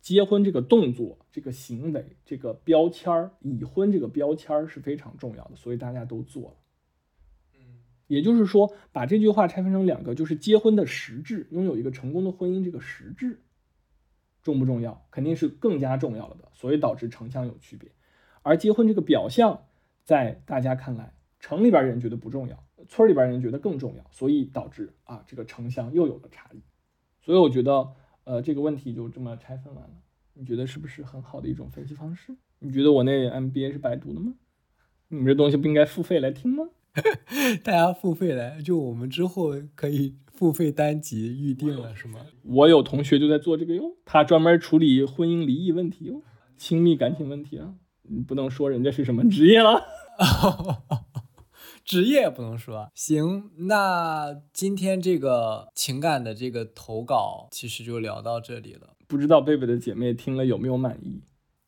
[0.00, 6.56] 结婚这个动作、这个行为、这个标签儿，已婚这个标签儿是非常重要的，所以大家都做了。
[8.06, 13.40] 也就是说，把这句话拆分成两个，就是结婚的实质，拥有一个成功的婚姻，这个实质
[14.42, 15.06] 重不重要？
[15.10, 17.90] 肯定是更加重要了的，所以导致城乡有区别。
[18.42, 19.64] 而结婚这个表象，
[20.04, 26.62] 在大家看来，城里边人觉得不重要，村里边人觉得更重要，所以导致啊，这个城乡又有了差异。
[27.22, 27.92] 所以我觉得，
[28.24, 29.94] 呃，这个问题就这么拆分完了。
[30.34, 32.36] 你觉得是不是很好的一种分析方式？
[32.58, 34.34] 你觉得我那 MBA 是白读的吗？
[35.08, 36.68] 你们这东西不应该付费来听吗？
[37.64, 42.20] 大家付费来，就我们之后可以付费单集预定了，是吗？
[42.42, 46.22] 我有同学就在做这个哟，他专门处理婚姻离异问题哟，
[46.56, 47.74] 亲密感情问题啊。
[48.06, 49.82] 你不能说人家是什么职业了，
[51.84, 52.90] 职业不能说。
[52.94, 58.94] 行，那今天这个情感的这个投稿其实就聊到这里了。
[59.08, 61.22] 不知道贝贝的姐妹听了有没有满意？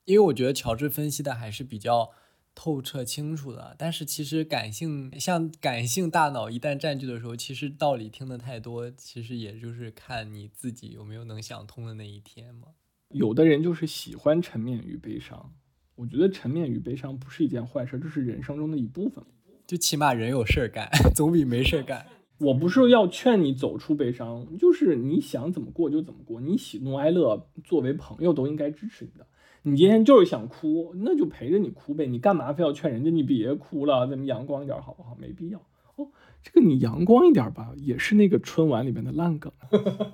[0.05, 2.11] 因为我觉得乔治分析的还是比较
[2.57, 12.69] 透彻清楚的，但是其实感性像感性大脑一旦占据的时候，其实道理听得太多，其实也就是看你自己有没有能想通的那一天嘛。
[13.11, 15.53] 有的人就是喜欢沉湎于悲伤，
[15.95, 19.23] 我觉得沉湎于悲伤不是一件坏事，这是人生中的一部分。
[19.67, 22.07] 就起码人有事儿干， 总比没事儿干。
[22.39, 29.27] 我不是要劝你走出悲伤，就是你想怎么过就怎么过，你喜怒哀乐作为朋友都应该支持你的。
[29.69, 32.07] 你今天就是想哭，那就陪着你哭呗。
[32.07, 35.17] 你干嘛非要劝人家你别哭了，咱们阳光一点好不好？
[35.21, 35.59] 没必要
[35.97, 36.07] 哦。
[36.41, 39.53] 这个你阳光一点吧，也是那个春晚里面的烂梗。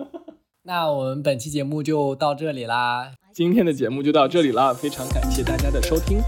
[0.64, 6.20] 那我们本期节目就到这里啦，今天的节目就到这里啦，非常感谢大家的收听。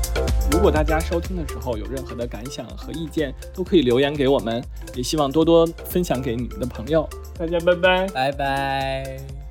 [0.53, 4.63] 如果大家收听的时候有任何的感想和意见，都可以留言给我们，
[4.95, 7.09] 也希望多多分享给你们的朋友。
[7.39, 9.44] 大家拜拜，拜拜。